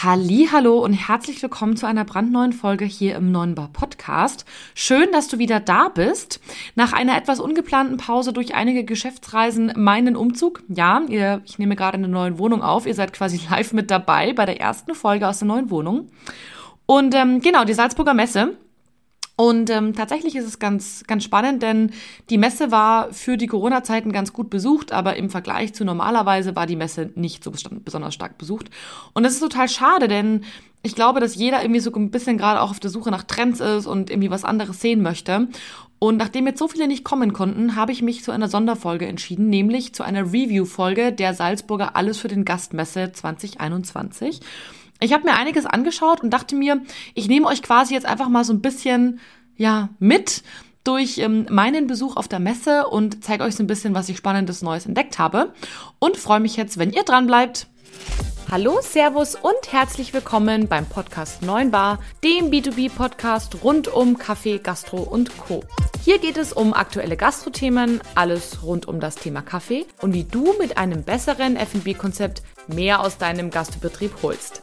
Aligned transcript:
Hallo 0.00 0.78
und 0.78 0.92
herzlich 0.92 1.42
willkommen 1.42 1.76
zu 1.76 1.84
einer 1.84 2.04
brandneuen 2.04 2.52
Folge 2.52 2.84
hier 2.84 3.16
im 3.16 3.32
Neuen 3.32 3.56
Bar 3.56 3.70
Podcast. 3.72 4.44
Schön, 4.76 5.10
dass 5.10 5.26
du 5.26 5.40
wieder 5.40 5.58
da 5.58 5.88
bist. 5.88 6.40
Nach 6.76 6.92
einer 6.92 7.16
etwas 7.16 7.40
ungeplanten 7.40 7.96
Pause 7.96 8.32
durch 8.32 8.54
einige 8.54 8.84
Geschäftsreisen 8.84 9.72
meinen 9.74 10.14
Umzug. 10.14 10.62
Ja, 10.68 11.02
ihr, 11.08 11.40
ich 11.46 11.58
nehme 11.58 11.74
gerade 11.74 11.96
eine 11.96 12.06
neue 12.06 12.38
Wohnung 12.38 12.62
auf. 12.62 12.86
Ihr 12.86 12.94
seid 12.94 13.12
quasi 13.12 13.40
live 13.50 13.72
mit 13.72 13.90
dabei 13.90 14.32
bei 14.34 14.46
der 14.46 14.60
ersten 14.60 14.94
Folge 14.94 15.26
aus 15.26 15.40
der 15.40 15.48
neuen 15.48 15.68
Wohnung. 15.68 16.10
Und 16.86 17.16
ähm, 17.16 17.40
genau, 17.40 17.64
die 17.64 17.74
Salzburger 17.74 18.14
Messe 18.14 18.56
und 19.40 19.70
ähm, 19.70 19.94
tatsächlich 19.94 20.34
ist 20.34 20.46
es 20.46 20.58
ganz, 20.58 21.04
ganz 21.06 21.22
spannend, 21.22 21.62
denn 21.62 21.92
die 22.28 22.38
Messe 22.38 22.72
war 22.72 23.12
für 23.12 23.36
die 23.36 23.46
Corona-Zeiten 23.46 24.10
ganz 24.10 24.32
gut 24.32 24.50
besucht, 24.50 24.90
aber 24.90 25.14
im 25.14 25.30
Vergleich 25.30 25.72
zu 25.74 25.84
normalerweise 25.84 26.56
war 26.56 26.66
die 26.66 26.74
Messe 26.74 27.12
nicht 27.14 27.44
so 27.44 27.52
besonders 27.84 28.14
stark 28.14 28.36
besucht. 28.36 28.68
Und 29.14 29.22
das 29.22 29.34
ist 29.34 29.38
total 29.38 29.68
schade, 29.68 30.08
denn 30.08 30.42
ich 30.82 30.96
glaube, 30.96 31.20
dass 31.20 31.36
jeder 31.36 31.62
irgendwie 31.62 31.78
so 31.78 31.92
ein 31.92 32.10
bisschen 32.10 32.36
gerade 32.36 32.60
auch 32.60 32.72
auf 32.72 32.80
der 32.80 32.90
Suche 32.90 33.12
nach 33.12 33.22
Trends 33.22 33.60
ist 33.60 33.86
und 33.86 34.10
irgendwie 34.10 34.32
was 34.32 34.42
anderes 34.42 34.80
sehen 34.80 35.02
möchte. 35.02 35.46
Und 36.00 36.16
nachdem 36.16 36.48
jetzt 36.48 36.58
so 36.58 36.66
viele 36.66 36.88
nicht 36.88 37.04
kommen 37.04 37.32
konnten, 37.32 37.76
habe 37.76 37.92
ich 37.92 38.02
mich 38.02 38.24
zu 38.24 38.32
einer 38.32 38.48
Sonderfolge 38.48 39.06
entschieden, 39.06 39.48
nämlich 39.50 39.94
zu 39.94 40.02
einer 40.02 40.32
Review-Folge 40.32 41.12
der 41.12 41.34
Salzburger 41.34 41.94
Alles 41.94 42.18
für 42.18 42.28
den 42.28 42.44
Gastmesse 42.44 43.12
2021. 43.12 44.40
Ich 45.00 45.12
habe 45.12 45.24
mir 45.24 45.34
einiges 45.34 45.64
angeschaut 45.64 46.22
und 46.22 46.30
dachte 46.30 46.56
mir, 46.56 46.82
ich 47.14 47.28
nehme 47.28 47.46
euch 47.46 47.62
quasi 47.62 47.94
jetzt 47.94 48.06
einfach 48.06 48.28
mal 48.28 48.42
so 48.42 48.52
ein 48.52 48.60
bisschen 48.60 49.20
ja 49.56 49.90
mit 50.00 50.42
durch 50.82 51.18
ähm, 51.18 51.46
meinen 51.50 51.86
Besuch 51.86 52.16
auf 52.16 52.26
der 52.26 52.40
Messe 52.40 52.86
und 52.88 53.22
zeige 53.22 53.44
euch 53.44 53.54
so 53.54 53.62
ein 53.62 53.68
bisschen, 53.68 53.94
was 53.94 54.08
ich 54.08 54.16
spannendes 54.16 54.62
Neues 54.62 54.86
entdeckt 54.86 55.18
habe 55.18 55.52
und 56.00 56.16
freue 56.16 56.40
mich 56.40 56.56
jetzt, 56.56 56.78
wenn 56.78 56.92
ihr 56.92 57.04
dran 57.04 57.26
bleibt. 57.28 57.68
Hallo, 58.50 58.78
Servus 58.80 59.34
und 59.36 59.70
herzlich 59.70 60.14
willkommen 60.14 60.66
beim 60.66 60.86
Podcast 60.86 61.42
9 61.42 61.70
Bar, 61.70 62.00
dem 62.24 62.50
B2B-Podcast 62.50 63.62
rund 63.62 63.86
um 63.88 64.18
Kaffee, 64.18 64.58
Gastro 64.58 65.02
und 65.02 65.36
Co. 65.36 65.62
Hier 66.02 66.18
geht 66.18 66.38
es 66.38 66.54
um 66.54 66.72
aktuelle 66.72 67.16
Gastrothemen, 67.16 68.00
alles 68.14 68.64
rund 68.64 68.88
um 68.88 68.98
das 68.98 69.16
Thema 69.16 69.42
Kaffee 69.42 69.86
und 70.00 70.14
wie 70.14 70.24
du 70.24 70.54
mit 70.58 70.78
einem 70.78 71.04
besseren 71.04 71.56
F&B-Konzept 71.56 72.42
mehr 72.66 73.00
aus 73.00 73.18
deinem 73.18 73.50
Gastbetrieb 73.50 74.22
holst. 74.22 74.62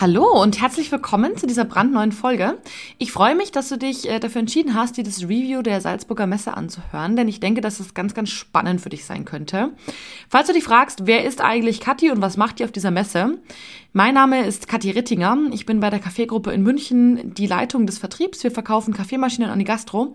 Hallo 0.00 0.40
und 0.40 0.60
herzlich 0.60 0.92
willkommen 0.92 1.36
zu 1.36 1.48
dieser 1.48 1.64
brandneuen 1.64 2.12
Folge. 2.12 2.58
Ich 2.98 3.10
freue 3.10 3.34
mich, 3.34 3.50
dass 3.50 3.68
du 3.68 3.76
dich 3.76 4.08
äh, 4.08 4.20
dafür 4.20 4.38
entschieden 4.38 4.74
hast, 4.74 4.96
dir 4.96 5.02
das 5.02 5.24
Review 5.24 5.60
der 5.60 5.80
Salzburger 5.80 6.28
Messe 6.28 6.56
anzuhören, 6.56 7.16
denn 7.16 7.26
ich 7.26 7.40
denke, 7.40 7.60
dass 7.60 7.80
es 7.80 7.94
ganz, 7.94 8.14
ganz 8.14 8.30
spannend 8.30 8.80
für 8.80 8.90
dich 8.90 9.04
sein 9.04 9.24
könnte. 9.24 9.72
Falls 10.28 10.46
du 10.46 10.52
dich 10.52 10.62
fragst, 10.62 11.08
wer 11.08 11.24
ist 11.24 11.40
eigentlich 11.40 11.80
Kathi 11.80 12.12
und 12.12 12.20
was 12.20 12.36
macht 12.36 12.60
die 12.60 12.64
auf 12.64 12.70
dieser 12.70 12.92
Messe? 12.92 13.40
Mein 13.98 14.14
Name 14.14 14.46
ist 14.46 14.68
Kathi 14.68 14.92
Rittinger. 14.92 15.36
Ich 15.50 15.66
bin 15.66 15.80
bei 15.80 15.90
der 15.90 15.98
Kaffeegruppe 15.98 16.52
in 16.52 16.62
München 16.62 17.34
die 17.34 17.48
Leitung 17.48 17.84
des 17.84 17.98
Vertriebs. 17.98 18.44
Wir 18.44 18.52
verkaufen 18.52 18.94
Kaffeemaschinen 18.94 19.50
an 19.50 19.58
die 19.58 19.64
Gastro 19.64 20.14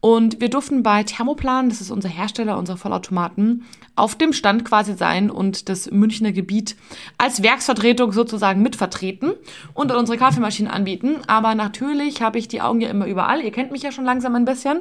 und 0.00 0.40
wir 0.40 0.50
durften 0.50 0.82
bei 0.82 1.04
Thermoplan, 1.04 1.68
das 1.68 1.80
ist 1.80 1.92
unser 1.92 2.08
Hersteller 2.08 2.58
unserer 2.58 2.76
Vollautomaten, 2.76 3.66
auf 3.94 4.16
dem 4.16 4.32
Stand 4.32 4.64
quasi 4.64 4.94
sein 4.94 5.30
und 5.30 5.68
das 5.68 5.92
Münchner 5.92 6.32
Gebiet 6.32 6.74
als 7.18 7.40
Werksvertretung 7.40 8.10
sozusagen 8.10 8.62
mitvertreten 8.62 9.34
und 9.74 9.92
unsere 9.92 10.18
Kaffeemaschinen 10.18 10.72
anbieten. 10.72 11.18
Aber 11.28 11.54
natürlich 11.54 12.22
habe 12.22 12.36
ich 12.36 12.48
die 12.48 12.62
Augen 12.62 12.80
ja 12.80 12.88
immer 12.88 13.06
überall. 13.06 13.44
Ihr 13.44 13.52
kennt 13.52 13.70
mich 13.70 13.82
ja 13.82 13.92
schon 13.92 14.04
langsam 14.04 14.34
ein 14.34 14.44
bisschen. 14.44 14.80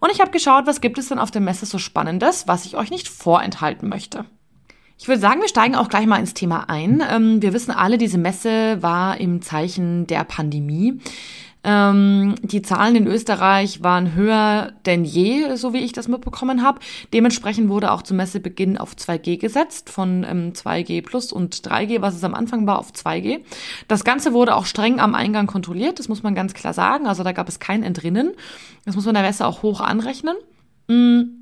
Und 0.00 0.10
ich 0.10 0.22
habe 0.22 0.30
geschaut, 0.30 0.66
was 0.66 0.80
gibt 0.80 0.96
es 0.96 1.08
denn 1.08 1.18
auf 1.18 1.32
der 1.32 1.42
Messe 1.42 1.66
so 1.66 1.76
Spannendes, 1.76 2.48
was 2.48 2.64
ich 2.64 2.78
euch 2.78 2.90
nicht 2.90 3.10
vorenthalten 3.10 3.90
möchte. 3.90 4.24
Ich 5.00 5.08
würde 5.08 5.20
sagen, 5.20 5.40
wir 5.40 5.48
steigen 5.48 5.76
auch 5.76 5.88
gleich 5.88 6.06
mal 6.06 6.18
ins 6.18 6.34
Thema 6.34 6.68
ein. 6.68 7.02
Ähm, 7.10 7.40
wir 7.40 7.54
wissen 7.54 7.70
alle, 7.70 7.96
diese 7.96 8.18
Messe 8.18 8.82
war 8.82 9.18
im 9.18 9.40
Zeichen 9.40 10.06
der 10.06 10.24
Pandemie. 10.24 11.00
Ähm, 11.64 12.34
die 12.42 12.60
Zahlen 12.60 12.96
in 12.96 13.06
Österreich 13.06 13.82
waren 13.82 14.14
höher 14.14 14.74
denn 14.84 15.06
je, 15.06 15.56
so 15.56 15.72
wie 15.72 15.78
ich 15.78 15.94
das 15.94 16.06
mitbekommen 16.06 16.62
habe. 16.62 16.80
Dementsprechend 17.14 17.70
wurde 17.70 17.92
auch 17.92 18.02
zum 18.02 18.18
Messebeginn 18.18 18.76
auf 18.76 18.92
2G 18.92 19.38
gesetzt, 19.38 19.88
von 19.88 20.22
ähm, 20.28 20.52
2G 20.52 21.02
plus 21.02 21.32
und 21.32 21.54
3G, 21.54 22.02
was 22.02 22.14
es 22.14 22.22
am 22.22 22.34
Anfang 22.34 22.66
war, 22.66 22.78
auf 22.78 22.92
2G. 22.92 23.40
Das 23.88 24.04
Ganze 24.04 24.34
wurde 24.34 24.54
auch 24.54 24.66
streng 24.66 25.00
am 25.00 25.14
Eingang 25.14 25.46
kontrolliert, 25.46 25.98
das 25.98 26.08
muss 26.08 26.22
man 26.22 26.34
ganz 26.34 26.52
klar 26.52 26.74
sagen. 26.74 27.06
Also 27.06 27.24
da 27.24 27.32
gab 27.32 27.48
es 27.48 27.58
kein 27.58 27.82
Entrinnen. 27.84 28.32
Das 28.84 28.96
muss 28.96 29.06
man 29.06 29.14
der 29.14 29.24
Messe 29.24 29.46
auch 29.46 29.62
hoch 29.62 29.80
anrechnen. 29.80 30.36
Mhm. 30.88 31.39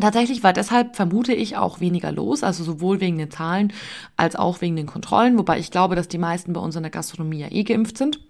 Tatsächlich 0.00 0.42
war 0.42 0.52
deshalb, 0.52 0.96
vermute 0.96 1.32
ich, 1.32 1.56
auch 1.56 1.80
weniger 1.80 2.12
los, 2.12 2.42
also 2.42 2.62
sowohl 2.62 3.00
wegen 3.00 3.18
den 3.18 3.30
Zahlen 3.30 3.72
als 4.16 4.36
auch 4.36 4.60
wegen 4.60 4.76
den 4.76 4.86
Kontrollen, 4.86 5.38
wobei 5.38 5.58
ich 5.58 5.70
glaube, 5.70 5.96
dass 5.96 6.08
die 6.08 6.18
meisten 6.18 6.52
bei 6.52 6.60
uns 6.60 6.76
in 6.76 6.82
der 6.82 6.90
Gastronomie 6.90 7.40
ja 7.40 7.48
eh 7.50 7.64
geimpft 7.64 7.98
sind. 7.98 8.20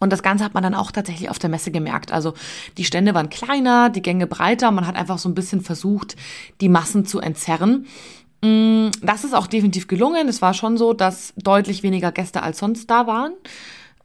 Und 0.00 0.12
das 0.12 0.22
Ganze 0.22 0.44
hat 0.44 0.54
man 0.54 0.62
dann 0.62 0.74
auch 0.74 0.92
tatsächlich 0.92 1.28
auf 1.28 1.38
der 1.38 1.50
Messe 1.50 1.70
gemerkt. 1.70 2.10
Also 2.10 2.32
die 2.78 2.84
Stände 2.84 3.12
waren 3.12 3.28
kleiner, 3.28 3.90
die 3.90 4.00
Gänge 4.00 4.26
breiter. 4.26 4.70
Man 4.70 4.86
hat 4.86 4.96
einfach 4.96 5.18
so 5.18 5.28
ein 5.28 5.34
bisschen 5.34 5.60
versucht, 5.60 6.16
die 6.62 6.70
Massen 6.70 7.04
zu 7.04 7.20
entzerren. 7.20 7.86
Mm, 8.42 8.88
das 9.02 9.24
ist 9.24 9.34
auch 9.34 9.46
definitiv 9.46 9.88
gelungen. 9.88 10.26
Es 10.28 10.40
war 10.40 10.54
schon 10.54 10.78
so, 10.78 10.94
dass 10.94 11.34
deutlich 11.36 11.82
weniger 11.82 12.12
Gäste 12.12 12.42
als 12.42 12.58
sonst 12.58 12.88
da 12.88 13.06
waren. 13.06 13.32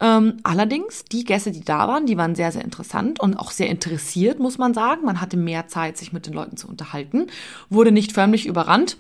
Ähm, 0.02 0.38
allerdings, 0.44 1.06
die 1.06 1.24
Gäste, 1.24 1.52
die 1.52 1.64
da 1.64 1.88
waren, 1.88 2.06
die 2.06 2.18
waren 2.18 2.36
sehr, 2.36 2.52
sehr 2.52 2.64
interessant 2.64 3.20
und 3.20 3.38
auch 3.38 3.52
sehr 3.52 3.70
interessiert, 3.70 4.40
muss 4.40 4.58
man 4.58 4.74
sagen. 4.74 5.06
Man 5.06 5.22
hatte 5.22 5.38
mehr 5.38 5.68
Zeit, 5.68 5.98
sich 5.98 6.12
mit 6.12 6.26
den 6.26 6.34
Leuten 6.34 6.58
zu 6.58 6.68
unterhalten, 6.68 7.28
wurde 7.70 7.92
nicht 7.92 8.12
förmlich 8.12 8.46
überrannt. 8.46 8.98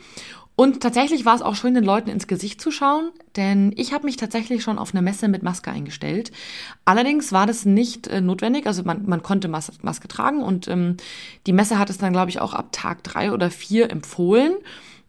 Und 0.57 0.81
tatsächlich 0.81 1.25
war 1.25 1.35
es 1.35 1.41
auch 1.41 1.55
schön, 1.55 1.73
den 1.73 1.83
Leuten 1.83 2.09
ins 2.09 2.27
Gesicht 2.27 2.61
zu 2.61 2.71
schauen, 2.71 3.11
denn 3.35 3.73
ich 3.75 3.91
habe 3.91 4.05
mich 4.05 4.15
tatsächlich 4.15 4.63
schon 4.63 4.77
auf 4.77 4.93
eine 4.93 5.01
Messe 5.01 5.27
mit 5.27 5.43
Maske 5.43 5.69
eingestellt. 5.69 6.31
Allerdings 6.85 7.33
war 7.33 7.45
das 7.45 7.65
nicht 7.65 8.07
äh, 8.07 8.21
notwendig, 8.21 8.65
also 8.65 8.83
man, 8.83 9.05
man 9.05 9.21
konnte 9.21 9.49
Mas 9.49 9.73
Maske 9.81 10.07
tragen 10.07 10.41
und 10.41 10.69
ähm, 10.69 10.95
die 11.45 11.51
Messe 11.51 11.77
hat 11.77 11.89
es 11.89 11.97
dann, 11.97 12.13
glaube 12.13 12.29
ich, 12.29 12.39
auch 12.39 12.53
ab 12.53 12.69
Tag 12.71 13.03
drei 13.03 13.33
oder 13.33 13.51
vier 13.51 13.91
empfohlen. 13.91 14.53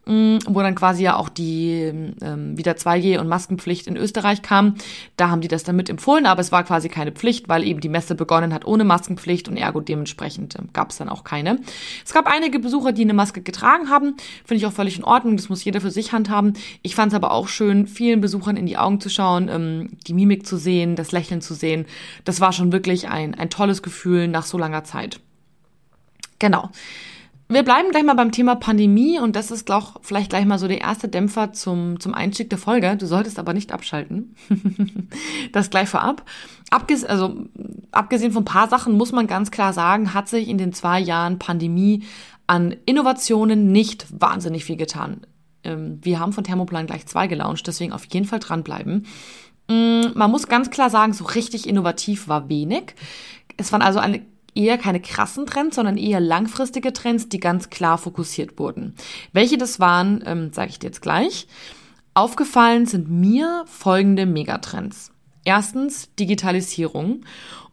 Mm, 0.07 0.37
wo 0.47 0.61
dann 0.61 0.73
quasi 0.73 1.03
ja 1.03 1.17
auch 1.17 1.27
die 1.27 1.73
ähm, 2.21 2.57
wieder 2.57 2.73
2G 2.73 3.19
und 3.19 3.27
Maskenpflicht 3.27 3.87
in 3.87 3.97
Österreich 3.97 4.41
kam. 4.41 4.75
Da 5.17 5.29
haben 5.29 5.41
die 5.41 5.49
das 5.49 5.65
dann 5.65 5.75
mit 5.75 5.89
empfohlen, 5.89 6.25
aber 6.25 6.39
es 6.39 6.53
war 6.53 6.63
quasi 6.63 6.87
keine 6.87 7.11
Pflicht, 7.11 7.49
weil 7.49 7.63
eben 7.65 7.81
die 7.81 7.89
Messe 7.89 8.15
begonnen 8.15 8.53
hat 8.53 8.65
ohne 8.65 8.85
Maskenpflicht 8.85 9.49
und 9.49 9.57
ergo 9.57 9.81
dementsprechend 9.81 10.55
äh, 10.55 10.59
gab 10.71 10.91
es 10.91 10.97
dann 10.97 11.09
auch 11.09 11.25
keine. 11.25 11.59
Es 12.05 12.13
gab 12.13 12.25
einige 12.25 12.59
Besucher, 12.59 12.93
die 12.93 13.01
eine 13.01 13.13
Maske 13.13 13.41
getragen 13.41 13.89
haben, 13.89 14.15
finde 14.45 14.59
ich 14.59 14.65
auch 14.65 14.71
völlig 14.71 14.97
in 14.97 15.03
Ordnung, 15.03 15.35
das 15.35 15.49
muss 15.49 15.65
jeder 15.65 15.81
für 15.81 15.91
sich 15.91 16.13
handhaben. 16.13 16.53
Ich 16.83 16.95
fand 16.95 17.11
es 17.11 17.15
aber 17.15 17.31
auch 17.31 17.49
schön, 17.49 17.85
vielen 17.85 18.21
Besuchern 18.21 18.55
in 18.55 18.65
die 18.65 18.77
Augen 18.77 19.01
zu 19.01 19.09
schauen, 19.09 19.49
ähm, 19.49 19.97
die 20.07 20.13
Mimik 20.13 20.47
zu 20.47 20.55
sehen, 20.55 20.95
das 20.95 21.11
Lächeln 21.11 21.41
zu 21.41 21.53
sehen. 21.53 21.85
Das 22.23 22.39
war 22.39 22.53
schon 22.53 22.71
wirklich 22.71 23.09
ein, 23.09 23.35
ein 23.35 23.49
tolles 23.49 23.83
Gefühl 23.83 24.29
nach 24.29 24.45
so 24.45 24.57
langer 24.57 24.85
Zeit. 24.85 25.19
Genau. 26.39 26.69
Wir 27.49 27.63
bleiben 27.63 27.91
gleich 27.91 28.03
mal 28.03 28.15
beim 28.15 28.33
Thema 28.33 28.55
Pandemie 28.55 29.19
und 29.19 29.37
das 29.37 29.51
ist 29.51 29.65
glaub, 29.65 29.99
vielleicht 30.01 30.29
gleich 30.29 30.45
mal 30.45 30.59
so 30.59 30.67
der 30.67 30.81
erste 30.81 31.07
Dämpfer 31.07 31.53
zum, 31.53 31.97
zum 31.97 32.13
Einstieg 32.13 32.49
der 32.49 32.59
Folge. 32.59 32.97
Du 32.97 33.05
solltest 33.05 33.39
aber 33.39 33.53
nicht 33.53 33.71
abschalten. 33.71 34.35
das 35.53 35.69
gleich 35.69 35.87
vorab. 35.87 36.25
Abges 36.71 37.05
also, 37.05 37.45
abgesehen 37.91 38.33
von 38.33 38.41
ein 38.41 38.45
paar 38.45 38.67
Sachen 38.67 38.93
muss 38.93 39.13
man 39.13 39.27
ganz 39.27 39.49
klar 39.49 39.71
sagen, 39.71 40.13
hat 40.13 40.27
sich 40.27 40.49
in 40.49 40.57
den 40.57 40.73
zwei 40.73 40.99
Jahren 40.99 41.39
Pandemie 41.39 42.03
an 42.47 42.75
Innovationen 42.85 43.71
nicht 43.71 44.07
wahnsinnig 44.09 44.65
viel 44.65 44.77
getan. 44.77 45.21
Ähm, 45.63 45.99
wir 46.01 46.19
haben 46.19 46.33
von 46.33 46.43
Thermoplan 46.43 46.87
gleich 46.87 47.05
zwei 47.05 47.27
gelauncht, 47.27 47.65
deswegen 47.67 47.93
auf 47.93 48.05
jeden 48.05 48.25
Fall 48.25 48.39
dranbleiben. 48.39 49.05
Mm, 49.69 50.07
man 50.15 50.31
muss 50.31 50.49
ganz 50.49 50.69
klar 50.69 50.89
sagen, 50.89 51.13
so 51.13 51.23
richtig 51.23 51.67
innovativ 51.67 52.27
war 52.27 52.49
wenig. 52.49 52.95
Es 53.55 53.71
waren 53.71 53.81
also 53.81 53.99
eine 53.99 54.21
eher 54.57 54.77
keine 54.77 54.99
krassen 54.99 55.45
Trends, 55.45 55.75
sondern 55.75 55.97
eher 55.97 56.19
langfristige 56.19 56.91
Trends, 56.91 57.29
die 57.29 57.39
ganz 57.39 57.69
klar 57.69 57.97
fokussiert 57.97 58.57
wurden. 58.59 58.95
Welche 59.31 59.57
das 59.57 59.79
waren, 59.79 60.23
ähm, 60.25 60.51
sage 60.51 60.69
ich 60.69 60.79
dir 60.79 60.87
jetzt 60.87 61.01
gleich. 61.01 61.47
Aufgefallen 62.13 62.87
sind 62.87 63.09
mir 63.09 63.63
folgende 63.67 64.25
Megatrends. 64.25 65.11
Erstens 65.47 66.13
Digitalisierung. 66.19 67.21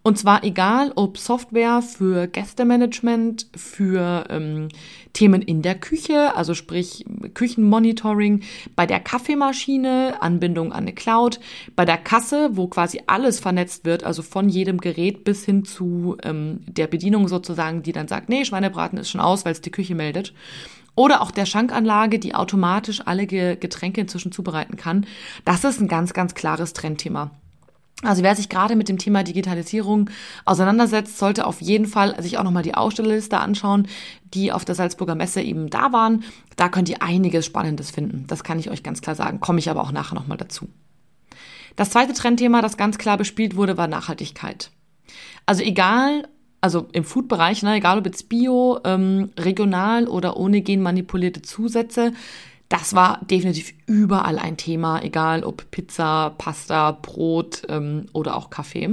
Und 0.04 0.16
zwar 0.16 0.44
egal, 0.44 0.92
ob 0.94 1.18
Software 1.18 1.82
für 1.82 2.28
Gästemanagement, 2.28 3.48
für 3.56 4.26
ähm, 4.30 4.68
Themen 5.12 5.42
in 5.42 5.60
der 5.60 5.74
Küche, 5.74 6.36
also 6.36 6.54
sprich 6.54 7.04
Küchenmonitoring, 7.34 8.44
bei 8.76 8.86
der 8.86 9.00
Kaffeemaschine, 9.00 10.18
Anbindung 10.20 10.70
an 10.70 10.84
eine 10.84 10.92
Cloud, 10.92 11.40
bei 11.74 11.84
der 11.84 11.96
Kasse, 11.96 12.50
wo 12.52 12.68
quasi 12.68 13.00
alles 13.08 13.40
vernetzt 13.40 13.84
wird, 13.84 14.04
also 14.04 14.22
von 14.22 14.48
jedem 14.48 14.80
Gerät 14.80 15.24
bis 15.24 15.44
hin 15.44 15.64
zu 15.64 16.16
ähm, 16.22 16.60
der 16.68 16.86
Bedienung 16.86 17.26
sozusagen, 17.26 17.82
die 17.82 17.92
dann 17.92 18.06
sagt, 18.06 18.28
nee, 18.28 18.44
Schweinebraten 18.44 18.98
ist 18.98 19.10
schon 19.10 19.20
aus, 19.20 19.44
weil 19.44 19.52
es 19.52 19.62
die 19.62 19.72
Küche 19.72 19.96
meldet. 19.96 20.32
Oder 20.94 21.22
auch 21.22 21.32
der 21.32 21.44
Schankanlage, 21.44 22.20
die 22.20 22.36
automatisch 22.36 23.00
alle 23.04 23.26
Getränke 23.26 24.00
inzwischen 24.00 24.30
zubereiten 24.30 24.76
kann. 24.76 25.06
Das 25.44 25.64
ist 25.64 25.80
ein 25.80 25.88
ganz, 25.88 26.12
ganz 26.12 26.36
klares 26.36 26.72
Trendthema. 26.72 27.32
Also 28.02 28.22
wer 28.22 28.36
sich 28.36 28.48
gerade 28.48 28.76
mit 28.76 28.88
dem 28.88 28.98
Thema 28.98 29.22
Digitalisierung 29.22 30.10
auseinandersetzt, 30.44 31.18
sollte 31.18 31.46
auf 31.46 31.62
jeden 31.62 31.86
Fall 31.86 32.20
sich 32.22 32.38
auch 32.38 32.42
nochmal 32.42 32.62
die 32.62 32.74
Ausstellerliste 32.74 33.38
anschauen, 33.38 33.88
die 34.34 34.52
auf 34.52 34.64
der 34.64 34.74
Salzburger 34.74 35.14
Messe 35.14 35.40
eben 35.40 35.70
da 35.70 35.92
waren. 35.92 36.24
Da 36.56 36.68
könnt 36.68 36.88
ihr 36.88 37.02
einiges 37.02 37.46
Spannendes 37.46 37.90
finden. 37.90 38.24
Das 38.26 38.44
kann 38.44 38.58
ich 38.58 38.70
euch 38.70 38.82
ganz 38.82 39.00
klar 39.00 39.14
sagen. 39.14 39.40
Komme 39.40 39.58
ich 39.58 39.70
aber 39.70 39.82
auch 39.82 39.92
nachher 39.92 40.16
nochmal 40.16 40.36
dazu. 40.36 40.68
Das 41.76 41.90
zweite 41.90 42.12
Trendthema, 42.12 42.62
das 42.62 42.76
ganz 42.76 42.98
klar 42.98 43.16
bespielt 43.16 43.56
wurde, 43.56 43.76
war 43.76 43.88
Nachhaltigkeit. 43.88 44.70
Also 45.46 45.62
egal, 45.62 46.28
also 46.60 46.88
im 46.92 47.04
Food-Bereich, 47.04 47.62
ne, 47.62 47.76
egal 47.76 47.98
ob 47.98 48.06
jetzt 48.06 48.28
Bio, 48.28 48.80
ähm, 48.84 49.30
regional 49.38 50.08
oder 50.08 50.36
ohne 50.36 50.62
genmanipulierte 50.62 51.42
Zusätze, 51.42 52.12
das 52.68 52.94
war 52.94 53.20
definitiv 53.30 53.74
überall 53.86 54.38
ein 54.38 54.56
Thema, 54.56 55.02
egal 55.02 55.44
ob 55.44 55.70
Pizza, 55.70 56.34
Pasta, 56.38 56.92
Brot 56.92 57.62
ähm, 57.68 58.06
oder 58.12 58.36
auch 58.36 58.50
Kaffee. 58.50 58.88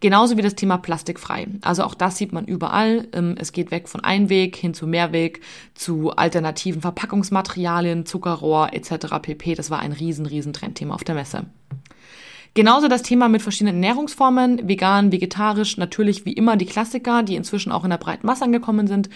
Genauso 0.00 0.36
wie 0.36 0.42
das 0.42 0.54
Thema 0.54 0.78
plastikfrei. 0.78 1.48
Also 1.62 1.82
auch 1.82 1.94
das 1.94 2.16
sieht 2.16 2.32
man 2.32 2.44
überall. 2.44 3.08
Ähm, 3.12 3.34
es 3.38 3.52
geht 3.52 3.70
weg 3.70 3.88
von 3.88 4.02
Einweg 4.02 4.56
hin 4.56 4.74
zu 4.74 4.86
Mehrweg, 4.86 5.40
zu 5.74 6.10
alternativen 6.12 6.82
Verpackungsmaterialien, 6.82 8.06
Zuckerrohr 8.06 8.72
etc. 8.72 9.06
pp. 9.20 9.54
Das 9.54 9.70
war 9.70 9.80
ein 9.80 9.92
riesen, 9.92 10.26
riesen 10.26 10.52
Trendthema 10.52 10.94
auf 10.94 11.04
der 11.04 11.14
Messe. 11.16 11.46
Genauso 12.54 12.88
das 12.88 13.02
Thema 13.02 13.28
mit 13.28 13.42
verschiedenen 13.42 13.76
Ernährungsformen, 13.76 14.68
vegan, 14.68 15.12
vegetarisch, 15.12 15.76
natürlich 15.76 16.24
wie 16.24 16.32
immer 16.32 16.56
die 16.56 16.66
Klassiker, 16.66 17.22
die 17.22 17.36
inzwischen 17.36 17.72
auch 17.72 17.84
in 17.84 17.90
der 17.90 17.98
breiten 17.98 18.26
Masse 18.26 18.44
angekommen 18.44 18.86
sind, 18.86 19.08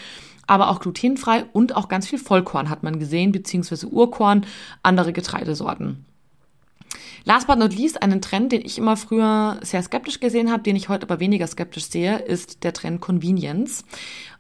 aber 0.47 0.71
auch 0.71 0.81
glutenfrei 0.81 1.45
und 1.53 1.77
auch 1.77 1.89
ganz 1.89 2.07
viel 2.07 2.19
Vollkorn 2.19 2.69
hat 2.69 2.83
man 2.83 2.99
gesehen, 2.99 3.33
beziehungsweise 3.33 3.89
Urkorn, 3.89 4.47
andere 4.83 5.13
Getreidesorten. 5.13 6.05
Last 7.25 7.47
but 7.47 7.59
not 7.59 7.75
least, 7.75 8.03
einen 8.03 8.21
Trend, 8.21 8.51
den 8.51 8.65
ich 8.65 8.79
immer 8.79 8.97
früher 8.97 9.59
sehr 9.63 9.83
skeptisch 9.83 10.19
gesehen 10.19 10.51
habe, 10.51 10.65
den 10.65 10.75
ich 10.75 10.89
heute 10.89 11.07
aber 11.07 11.21
weniger 11.21 11.47
skeptisch 11.47 11.85
sehe, 11.85 12.19
ist 12.19 12.65
der 12.65 12.73
Trend 12.73 13.01
Convenience. 13.01 13.85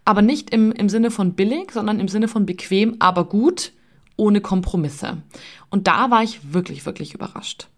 Aber 0.05 0.21
nicht 0.21 0.50
im, 0.50 0.73
im 0.73 0.89
Sinne 0.89 1.12
von 1.12 1.35
billig, 1.35 1.71
sondern 1.71 2.00
im 2.00 2.09
Sinne 2.09 2.27
von 2.27 2.44
bequem, 2.44 2.97
aber 2.99 3.25
gut, 3.25 3.73
ohne 4.17 4.41
Kompromisse. 4.41 5.23
Und 5.71 5.87
da 5.87 6.11
war 6.11 6.25
ich 6.25 6.53
wirklich, 6.53 6.85
wirklich 6.85 7.15
überrascht. 7.15 7.69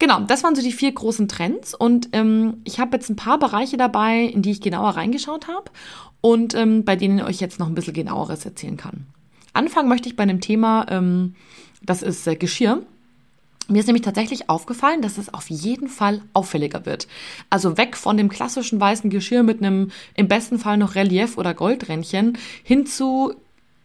Genau, 0.00 0.20
das 0.20 0.42
waren 0.42 0.56
so 0.56 0.62
die 0.62 0.72
vier 0.72 0.90
großen 0.90 1.28
Trends 1.28 1.74
und 1.74 2.08
ähm, 2.12 2.62
ich 2.64 2.80
habe 2.80 2.96
jetzt 2.96 3.10
ein 3.10 3.16
paar 3.16 3.38
Bereiche 3.38 3.76
dabei, 3.76 4.22
in 4.22 4.40
die 4.40 4.50
ich 4.50 4.62
genauer 4.62 4.96
reingeschaut 4.96 5.46
habe 5.46 5.70
und 6.22 6.54
ähm, 6.54 6.86
bei 6.86 6.96
denen 6.96 7.18
ich 7.18 7.24
euch 7.24 7.40
jetzt 7.40 7.60
noch 7.60 7.66
ein 7.66 7.74
bisschen 7.74 7.92
genaueres 7.92 8.46
erzählen 8.46 8.78
kann. 8.78 9.04
Anfangen 9.52 9.90
möchte 9.90 10.08
ich 10.08 10.16
bei 10.16 10.22
einem 10.22 10.40
Thema, 10.40 10.86
ähm, 10.88 11.34
das 11.82 12.02
ist 12.02 12.26
äh, 12.26 12.34
Geschirr. 12.34 12.82
Mir 13.68 13.80
ist 13.80 13.86
nämlich 13.86 14.02
tatsächlich 14.02 14.48
aufgefallen, 14.48 15.02
dass 15.02 15.18
es 15.18 15.34
auf 15.34 15.50
jeden 15.50 15.88
Fall 15.88 16.22
auffälliger 16.32 16.86
wird. 16.86 17.06
Also 17.50 17.76
weg 17.76 17.94
von 17.94 18.16
dem 18.16 18.30
klassischen 18.30 18.80
weißen 18.80 19.10
Geschirr 19.10 19.42
mit 19.42 19.58
einem 19.58 19.90
im 20.14 20.28
besten 20.28 20.58
Fall 20.58 20.78
noch 20.78 20.94
Relief 20.94 21.36
oder 21.36 21.52
Goldrändchen 21.52 22.38
hin 22.64 22.86
zu 22.86 23.34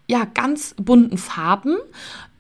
ja 0.08 0.26
ganz 0.34 0.76
bunten 0.78 1.18
Farben 1.18 1.76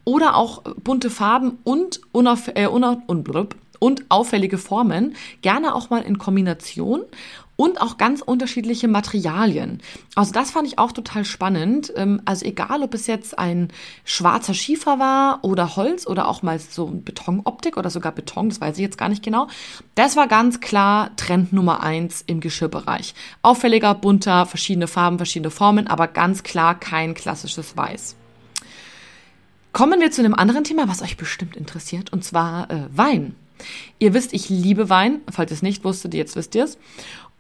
oder 0.06 0.38
auch 0.38 0.63
bunte 0.63 1.10
Farben 1.10 1.57
und 1.66 2.00
unauf, 2.13 2.50
äh, 2.56 2.68
unauf, 2.68 3.00
und 3.80 4.06
auffällige 4.10 4.57
Formen, 4.57 5.16
gerne 5.42 5.75
auch 5.75 5.89
mal 5.89 6.01
in 6.01 6.18
Kombination 6.18 7.04
und 7.56 7.80
auch 7.81 7.98
ganz 7.98 8.22
unterschiedliche 8.22 8.88
Materialien. 8.88 9.81
Also 10.16 10.31
das 10.33 10.51
fand 10.51 10.68
ich 10.68 10.77
auch 10.77 10.92
total 10.92 11.25
spannend. 11.25 11.92
Ähm, 11.95 12.22
also 12.25 12.45
egal, 12.45 12.81
ob 12.83 12.94
es 12.94 13.07
jetzt 13.07 13.38
ein 13.39 13.69
schwarzer 14.04 14.54
Schiefer 14.54 15.00
war 15.00 15.39
oder 15.44 15.75
Holz 15.75 16.06
oder 16.06 16.27
auch 16.27 16.42
mal 16.42 16.60
so 16.60 16.88
Betonoptik 16.88 17.77
oder 17.77 17.89
sogar 17.89 18.12
Beton, 18.12 18.50
das 18.50 18.60
weiß 18.60 18.75
ich 18.77 18.81
jetzt 18.81 18.98
gar 18.98 19.10
nicht 19.10 19.24
genau. 19.24 19.48
Das 19.95 20.16
war 20.16 20.27
ganz 20.27 20.60
klar 20.60 21.16
Trend 21.16 21.54
Nummer 21.54 21.81
eins 21.81 22.24
im 22.27 22.39
Geschirrbereich. 22.42 23.13
Auffälliger, 23.42 23.94
bunter, 23.95 24.45
verschiedene 24.45 24.88
Farben, 24.88 25.18
verschiedene 25.18 25.51
Formen, 25.51 25.88
aber 25.88 26.07
ganz 26.07 26.44
klar 26.44 26.77
kein 26.77 27.13
klassisches 27.13 27.77
Weiß. 27.77 28.16
Kommen 29.72 30.00
wir 30.00 30.12
zu 30.12 30.22
einem 30.22 30.33
anderen 30.33 30.63
Thema, 30.63 30.88
was 30.88 31.01
euch 31.01 31.18
bestimmt 31.18 31.57
interessiert, 31.57 32.13
und 32.13 32.24
zwar 32.24 32.69
äh, 32.72 32.88
Wein. 32.95 33.36
Ihr 34.00 34.13
wisst, 34.13 34.34
ich 34.34 34.50
liebe 34.50 34.90
Wein. 34.90 35.22
Falls 35.31 35.52
ihr 35.52 35.56
es 35.56 35.62
nicht 35.62 35.84
wusstet, 35.84 36.13
jetzt 36.13 36.36
wisst 36.36 36.56
ihr 36.56 36.66
es. 36.66 36.78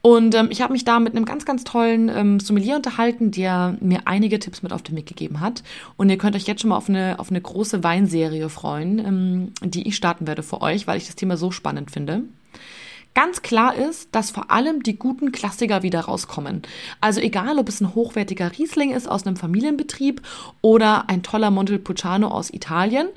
Und 0.05 0.35
ähm, 0.35 0.49
ich 0.51 0.61
habe 0.61 0.73
mich 0.73 0.85
da 0.85 0.99
mit 0.99 1.15
einem 1.15 1.25
ganz, 1.25 1.45
ganz 1.45 1.63
tollen 1.63 2.09
ähm, 2.09 2.39
Sommelier 2.39 2.75
unterhalten, 2.75 3.31
der 3.31 3.75
mir 3.81 4.01
einige 4.05 4.37
Tipps 4.37 4.61
mit 4.61 4.71
auf 4.71 4.83
den 4.83 4.95
Weg 4.95 5.07
gegeben 5.07 5.39
hat. 5.39 5.63
Und 5.97 6.11
ihr 6.11 6.19
könnt 6.19 6.35
euch 6.35 6.45
jetzt 6.45 6.61
schon 6.61 6.69
mal 6.69 6.77
auf 6.77 6.89
eine, 6.89 7.17
auf 7.17 7.31
eine 7.31 7.41
große 7.41 7.83
Weinserie 7.83 8.49
freuen, 8.49 8.99
ähm, 8.99 9.51
die 9.63 9.87
ich 9.87 9.95
starten 9.95 10.27
werde 10.27 10.43
für 10.43 10.61
euch, 10.61 10.85
weil 10.85 10.97
ich 10.97 11.07
das 11.07 11.15
Thema 11.15 11.37
so 11.37 11.49
spannend 11.49 11.89
finde. 11.89 12.21
Ganz 13.15 13.41
klar 13.41 13.73
ist, 13.73 14.13
dass 14.13 14.29
vor 14.29 14.51
allem 14.51 14.83
die 14.83 14.99
guten 14.99 15.31
Klassiker 15.31 15.81
wieder 15.81 16.01
rauskommen. 16.01 16.61
Also 17.01 17.19
egal, 17.19 17.57
ob 17.57 17.67
es 17.67 17.81
ein 17.81 17.95
hochwertiger 17.95 18.51
Riesling 18.59 18.91
ist 18.91 19.09
aus 19.09 19.25
einem 19.25 19.37
Familienbetrieb 19.37 20.21
oder 20.61 21.09
ein 21.09 21.23
toller 21.23 21.49
Montepulciano 21.49 22.27
aus 22.27 22.53
Italien, 22.53 23.07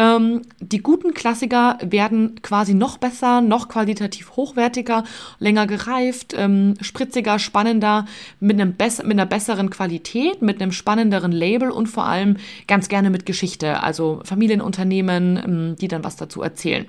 ähm, 0.00 0.40
die 0.60 0.78
guten 0.78 1.12
Klassiker 1.12 1.76
werden 1.82 2.40
quasi 2.40 2.72
noch 2.72 2.96
besser, 2.96 3.42
noch 3.42 3.68
qualitativ 3.68 4.34
hochwertiger, 4.34 5.04
länger 5.38 5.66
gereift, 5.66 6.32
ähm, 6.34 6.74
spritziger, 6.80 7.38
spannender, 7.38 8.06
mit, 8.40 8.58
einem 8.58 8.70
mit 8.70 9.12
einer 9.12 9.26
besseren 9.26 9.68
Qualität, 9.68 10.40
mit 10.40 10.62
einem 10.62 10.72
spannenderen 10.72 11.32
Label 11.32 11.70
und 11.70 11.86
vor 11.86 12.06
allem 12.06 12.38
ganz 12.66 12.88
gerne 12.88 13.10
mit 13.10 13.26
Geschichte, 13.26 13.82
also 13.82 14.22
Familienunternehmen, 14.24 15.36
ähm, 15.36 15.76
die 15.78 15.88
dann 15.88 16.02
was 16.02 16.16
dazu 16.16 16.40
erzählen. 16.40 16.86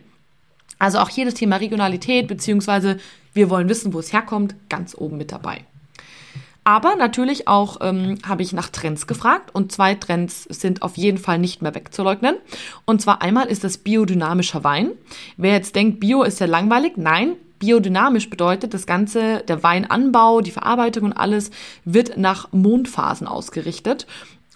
Also 0.80 1.00
auch 1.00 1.10
hier 1.10 1.26
das 1.26 1.34
Thema 1.34 1.58
Regionalität, 1.58 2.30
beziehungsweise 2.30 2.98
wir 3.34 3.50
wollen 3.50 3.68
wissen, 3.68 3.94
wo 3.94 4.00
es 4.00 4.14
herkommt, 4.14 4.56
ganz 4.70 4.96
oben 4.96 5.18
mit 5.18 5.34
dabei. 5.34 5.66
Aber 6.64 6.96
natürlich 6.96 7.48
auch 7.48 7.78
ähm, 7.82 8.20
habe 8.28 8.44
ich 8.44 8.54
nach 8.54 8.70
Trends 8.70 9.08
gefragt 9.08 9.50
und 9.54 9.72
zwei 9.72 9.96
Trends 9.96 10.44
sind 10.44 10.84
auf 10.84 10.96
jeden 10.96 11.18
Fall 11.18 11.40
nicht 11.40 11.62
mehr 11.62 11.74
wegzuleugnen. 11.74 12.36
Und 12.86 13.02
zwar 13.02 13.22
einmal 13.22 13.48
ist 13.48 13.64
das 13.64 13.80
biodynamischer 13.80 14.64
Wein. 14.64 14.92
Wer 15.38 15.54
jetzt 15.54 15.76
denkt, 15.76 16.00
Bio 16.00 16.22
ist 16.22 16.40
ja 16.40 16.46
langweilig, 16.46 16.94
nein, 16.98 17.36
biodynamisch 17.58 18.30
bedeutet, 18.30 18.74
das 18.74 18.86
Ganze, 18.86 19.44
der 19.48 19.64
Weinanbau, 19.64 20.42
die 20.42 20.52
Verarbeitung 20.52 21.06
und 21.06 21.14
alles 21.14 21.50
wird 21.84 22.18
nach 22.18 22.52
Mondphasen 22.52 23.28
ausgerichtet. 23.28 24.06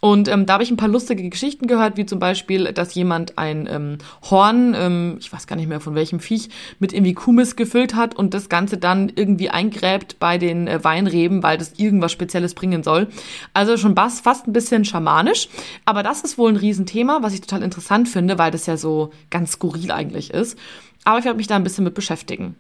Und 0.06 0.28
ähm, 0.28 0.46
da 0.46 0.54
habe 0.54 0.64
ich 0.64 0.70
ein 0.70 0.78
paar 0.78 0.88
lustige 0.88 1.28
Geschichten 1.28 1.66
gehört, 1.66 1.98
wie 1.98 2.06
zum 2.06 2.20
Beispiel, 2.20 2.66
dass 2.66 2.94
jemand 2.94 3.40
ein 3.40 3.68
ähm, 3.68 3.98
Horn, 4.30 4.76
ähm, 4.78 5.18
ich 5.20 5.34
weiß 5.34 5.48
gar 5.48 5.56
nicht 5.56 5.68
mehr 5.68 5.80
von 5.80 5.96
welchem 5.96 6.20
Viech, 6.20 6.50
mit 6.78 6.94
irgendwie 6.94 7.16
Kumis 7.16 7.56
gefüllt 7.56 7.96
hat 7.96 8.14
und 8.16 8.36
das 8.36 8.48
Ganze 8.48 8.78
dann 8.78 9.12
irgendwie 9.16 9.50
eingräbt 9.50 10.20
bei 10.20 10.38
den 10.38 10.68
äh, 10.68 10.84
Weinreben, 10.84 11.42
weil 11.42 11.58
das 11.58 11.80
irgendwas 11.80 12.12
Spezielles 12.12 12.54
bringen 12.54 12.84
soll. 12.84 13.08
Also 13.54 13.78
schon 13.78 13.96
fast 13.96 14.48
ein 14.48 14.54
bisschen 14.54 14.86
schamanisch. 14.86 15.50
Aber 15.86 16.04
das 16.04 16.22
ist 16.22 16.38
wohl 16.38 16.52
ein 16.52 16.58
Riesenthema, 16.58 17.24
was 17.24 17.34
ich 17.34 17.42
total 17.42 17.64
interessant 17.64 18.08
finde, 18.08 18.38
weil 18.38 18.52
das 18.52 18.68
ja 18.68 18.78
so 18.78 19.10
ganz 19.32 19.54
skurril 19.54 19.90
eigentlich 19.90 20.30
ist. 20.30 20.56
Aber 21.04 21.18
ich 21.18 21.26
werde 21.26 21.38
mich 21.38 21.48
da 21.48 21.56
ein 21.56 21.64
bisschen 21.64 21.84
mit 21.84 21.96
beschäftigen. 21.96 22.56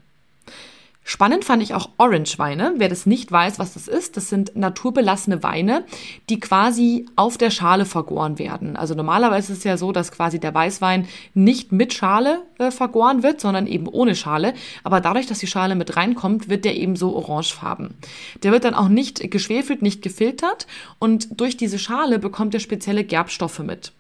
Spannend 1.07 1.45
fand 1.45 1.61
ich 1.61 1.75
auch 1.75 1.91
Orange-Weine. 1.99 2.73
Wer 2.77 2.89
das 2.89 3.05
nicht 3.05 3.31
weiß, 3.31 3.59
was 3.59 3.75
das 3.75 3.87
ist, 3.87 4.17
das 4.17 4.27
sind 4.27 4.55
naturbelassene 4.55 5.43
Weine, 5.43 5.85
die 6.31 6.39
quasi 6.39 7.05
auf 7.15 7.37
der 7.37 7.51
Schale 7.51 7.85
vergoren 7.85 8.39
werden. 8.39 8.75
Also 8.75 8.95
normalerweise 8.95 9.53
ist 9.53 9.59
es 9.59 9.63
ja 9.65 9.77
so, 9.77 9.91
dass 9.91 10.11
quasi 10.11 10.39
der 10.39 10.55
Weißwein 10.55 11.07
nicht 11.35 11.71
mit 11.71 11.93
Schale 11.93 12.41
äh, 12.57 12.71
vergoren 12.71 13.21
wird, 13.21 13.39
sondern 13.39 13.67
eben 13.67 13.87
ohne 13.87 14.15
Schale. 14.15 14.55
Aber 14.83 14.99
dadurch, 14.99 15.27
dass 15.27 15.37
die 15.37 15.45
Schale 15.45 15.75
mit 15.75 15.95
reinkommt, 15.95 16.49
wird 16.49 16.65
der 16.65 16.75
eben 16.75 16.95
so 16.95 17.15
orangefarben. 17.15 17.93
Der 18.41 18.51
wird 18.51 18.63
dann 18.63 18.73
auch 18.73 18.89
nicht 18.89 19.29
geschwefelt, 19.29 19.83
nicht 19.83 20.01
gefiltert 20.01 20.65
und 20.97 21.39
durch 21.39 21.55
diese 21.55 21.77
Schale 21.77 22.17
bekommt 22.17 22.55
er 22.55 22.59
spezielle 22.59 23.03
Gerbstoffe 23.03 23.59
mit. 23.59 23.91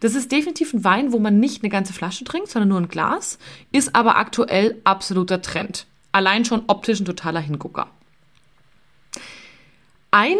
Das 0.00 0.14
ist 0.14 0.32
definitiv 0.32 0.72
ein 0.72 0.82
Wein, 0.82 1.12
wo 1.12 1.18
man 1.18 1.38
nicht 1.38 1.62
eine 1.62 1.70
ganze 1.70 1.92
Flasche 1.92 2.24
trinkt, 2.24 2.48
sondern 2.48 2.70
nur 2.70 2.80
ein 2.80 2.88
Glas, 2.88 3.38
ist 3.70 3.94
aber 3.94 4.16
aktuell 4.16 4.80
absoluter 4.84 5.42
Trend 5.42 5.86
allein 6.14 6.44
schon 6.44 6.62
optisch 6.68 7.00
ein 7.00 7.04
totaler 7.04 7.40
Hingucker. 7.40 7.88
Ein, 10.12 10.36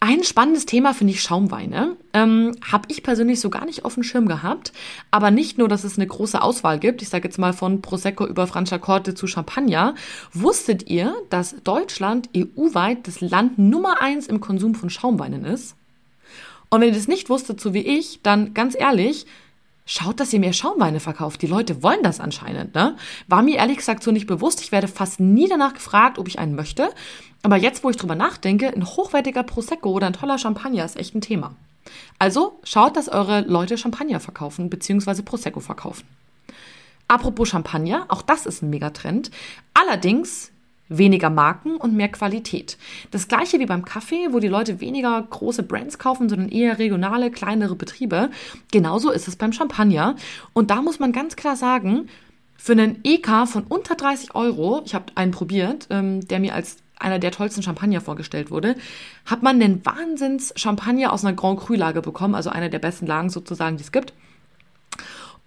ein 0.00 0.22
spannendes 0.22 0.66
Thema 0.66 0.92
finde 0.92 1.14
ich 1.14 1.22
Schaumweine. 1.22 1.96
Ähm, 2.12 2.54
Habe 2.70 2.88
ich 2.88 3.02
persönlich 3.02 3.40
so 3.40 3.48
gar 3.48 3.64
nicht 3.64 3.86
auf 3.86 3.94
dem 3.94 4.02
Schirm 4.02 4.28
gehabt. 4.28 4.72
Aber 5.10 5.30
nicht 5.30 5.56
nur, 5.56 5.66
dass 5.66 5.82
es 5.82 5.96
eine 5.96 6.06
große 6.06 6.42
Auswahl 6.42 6.78
gibt, 6.78 7.00
ich 7.00 7.08
sage 7.08 7.26
jetzt 7.26 7.38
mal 7.38 7.54
von 7.54 7.80
Prosecco 7.80 8.26
über 8.26 8.46
Franciacorta 8.46 9.14
zu 9.14 9.26
Champagner. 9.26 9.94
Wusstet 10.34 10.90
ihr, 10.90 11.16
dass 11.30 11.56
Deutschland 11.64 12.28
EU-weit 12.36 13.08
das 13.08 13.22
Land 13.22 13.58
Nummer 13.58 14.02
eins 14.02 14.26
im 14.26 14.40
Konsum 14.40 14.74
von 14.74 14.90
Schaumweinen 14.90 15.46
ist? 15.46 15.74
Und 16.68 16.82
wenn 16.82 16.88
ihr 16.88 16.94
das 16.94 17.08
nicht 17.08 17.30
wusstet, 17.30 17.60
so 17.60 17.72
wie 17.72 17.86
ich, 17.86 18.20
dann 18.22 18.52
ganz 18.52 18.76
ehrlich, 18.78 19.26
schaut, 19.86 20.20
dass 20.20 20.32
ihr 20.32 20.40
mehr 20.40 20.52
Schaumweine 20.52 21.00
verkauft. 21.00 21.42
Die 21.42 21.46
Leute 21.46 21.82
wollen 21.82 22.02
das 22.02 22.20
anscheinend, 22.20 22.74
ne? 22.74 22.96
War 23.28 23.42
mir 23.42 23.56
ehrlich 23.56 23.78
gesagt 23.78 24.02
so 24.02 24.10
nicht 24.10 24.26
bewusst. 24.26 24.60
Ich 24.60 24.72
werde 24.72 24.88
fast 24.88 25.20
nie 25.20 25.48
danach 25.48 25.74
gefragt, 25.74 26.18
ob 26.18 26.28
ich 26.28 26.38
einen 26.38 26.54
möchte. 26.54 26.90
Aber 27.42 27.56
jetzt, 27.56 27.84
wo 27.84 27.90
ich 27.90 27.96
drüber 27.96 28.14
nachdenke, 28.14 28.68
ein 28.68 28.86
hochwertiger 28.86 29.42
Prosecco 29.42 29.90
oder 29.90 30.06
ein 30.06 30.14
toller 30.14 30.38
Champagner 30.38 30.84
ist 30.84 30.96
echt 30.96 31.14
ein 31.14 31.20
Thema. 31.20 31.54
Also 32.18 32.58
schaut, 32.64 32.96
dass 32.96 33.08
eure 33.08 33.42
Leute 33.42 33.76
Champagner 33.76 34.20
verkaufen 34.20 34.70
bzw. 34.70 35.22
Prosecco 35.22 35.60
verkaufen. 35.60 36.06
Apropos 37.06 37.50
Champagner, 37.50 38.06
auch 38.08 38.22
das 38.22 38.46
ist 38.46 38.62
ein 38.62 38.70
Megatrend. 38.70 39.30
Allerdings 39.74 40.50
weniger 40.88 41.30
Marken 41.30 41.76
und 41.76 41.94
mehr 41.94 42.08
Qualität. 42.08 42.76
Das 43.10 43.28
gleiche 43.28 43.58
wie 43.58 43.66
beim 43.66 43.84
Kaffee, 43.84 44.28
wo 44.30 44.38
die 44.38 44.48
Leute 44.48 44.80
weniger 44.80 45.20
große 45.22 45.62
Brands 45.62 45.98
kaufen, 45.98 46.28
sondern 46.28 46.48
eher 46.48 46.78
regionale, 46.78 47.30
kleinere 47.30 47.74
Betriebe. 47.74 48.30
Genauso 48.70 49.10
ist 49.10 49.28
es 49.28 49.36
beim 49.36 49.52
Champagner. 49.52 50.16
Und 50.52 50.70
da 50.70 50.82
muss 50.82 50.98
man 50.98 51.12
ganz 51.12 51.36
klar 51.36 51.56
sagen, 51.56 52.08
für 52.56 52.72
einen 52.72 53.00
EK 53.04 53.46
von 53.46 53.64
unter 53.64 53.94
30 53.94 54.34
Euro, 54.34 54.82
ich 54.84 54.94
habe 54.94 55.06
einen 55.14 55.32
probiert, 55.32 55.86
ähm, 55.90 56.26
der 56.26 56.40
mir 56.40 56.54
als 56.54 56.78
einer 56.98 57.18
der 57.18 57.32
tollsten 57.32 57.62
Champagner 57.62 58.00
vorgestellt 58.00 58.50
wurde, 58.50 58.76
hat 59.26 59.42
man 59.42 59.60
den 59.60 59.84
Wahnsinns-Champagner 59.84 61.12
aus 61.12 61.24
einer 61.24 61.34
Grand 61.34 61.60
Cru-Lage 61.60 62.00
bekommen, 62.02 62.34
also 62.34 62.50
einer 62.50 62.68
der 62.68 62.78
besten 62.78 63.06
Lagen 63.06 63.30
sozusagen, 63.30 63.76
die 63.76 63.82
es 63.82 63.92
gibt. 63.92 64.12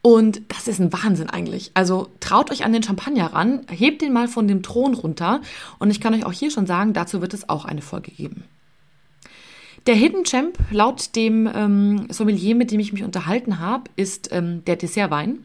Und 0.02 0.42
das 0.48 0.68
ist 0.68 0.80
ein 0.80 0.94
Wahnsinn 0.94 1.30
eigentlich. 1.30 1.72
Also 1.74 2.08
traut 2.20 2.52
euch 2.52 2.64
an 2.64 2.74
den 2.74 2.84
Champagner 2.84 3.34
ran, 3.34 3.62
hebt 3.70 4.02
den 4.02 4.14
mal 4.14 4.28
von 4.28 4.48
dem 4.48 4.64
Thron 4.64 4.94
runter. 4.94 5.42
Und 5.80 5.90
ich 5.90 6.00
kann 6.00 6.14
euch 6.14 6.26
auch 6.26 6.32
hier 6.32 6.52
schon 6.52 6.66
sagen, 6.66 6.94
dazu 6.94 7.22
wird 7.22 7.34
es 7.34 7.50
auch 7.50 7.66
eine 7.66 7.82
Folge 7.82 8.12
geben. 8.12 8.44
Der 9.88 9.96
Hidden 9.96 10.26
Champ, 10.26 10.58
laut 10.70 11.16
dem 11.16 11.50
ähm, 11.54 12.08
Sommelier, 12.10 12.56
mit 12.56 12.72
dem 12.72 12.80
ich 12.82 12.92
mich 12.92 13.06
unterhalten 13.06 13.60
habe, 13.60 13.90
ist 13.96 14.34
ähm, 14.34 14.62
der 14.66 14.76
Dessertwein. 14.76 15.40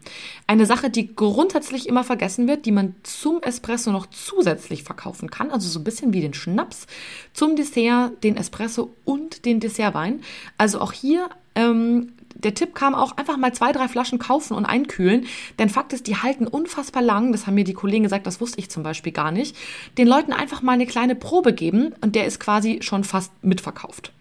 Eine 0.47 0.65
Sache, 0.65 0.89
die 0.89 1.15
grundsätzlich 1.15 1.87
immer 1.87 2.03
vergessen 2.03 2.45
wird, 2.45 2.65
die 2.65 2.73
man 2.73 2.93
zum 3.03 3.41
Espresso 3.41 3.93
noch 3.93 4.05
zusätzlich 4.07 4.83
verkaufen 4.83 5.29
kann. 5.29 5.49
Also 5.49 5.69
so 5.69 5.79
ein 5.79 5.85
bisschen 5.85 6.11
wie 6.11 6.19
den 6.19 6.33
Schnaps. 6.33 6.87
Zum 7.31 7.55
Dessert 7.55 8.21
den 8.21 8.35
Espresso 8.35 8.93
und 9.05 9.45
den 9.45 9.61
Dessertwein. 9.61 10.19
Also 10.57 10.81
auch 10.81 10.91
hier 10.91 11.29
ähm, 11.55 12.11
der 12.35 12.53
Tipp 12.53 12.75
kam 12.75 12.95
auch, 12.95 13.17
einfach 13.17 13.37
mal 13.37 13.53
zwei, 13.53 13.71
drei 13.71 13.87
Flaschen 13.87 14.19
kaufen 14.19 14.53
und 14.53 14.65
einkühlen. 14.65 15.25
Denn 15.59 15.69
Fakt 15.69 15.93
ist, 15.93 16.07
die 16.07 16.17
halten 16.17 16.47
unfassbar 16.47 17.01
lang. 17.01 17.31
Das 17.31 17.47
haben 17.47 17.55
mir 17.55 17.63
die 17.63 17.73
Kollegen 17.73 18.03
gesagt, 18.03 18.27
das 18.27 18.41
wusste 18.41 18.59
ich 18.59 18.69
zum 18.69 18.83
Beispiel 18.83 19.11
gar 19.11 19.31
nicht. 19.31 19.55
Den 19.97 20.07
Leuten 20.07 20.33
einfach 20.33 20.61
mal 20.61 20.73
eine 20.73 20.85
kleine 20.85 21.15
Probe 21.15 21.53
geben 21.53 21.93
und 22.01 22.15
der 22.15 22.25
ist 22.25 22.39
quasi 22.39 22.79
schon 22.81 23.03
fast 23.03 23.31
mitverkauft. 23.43 24.11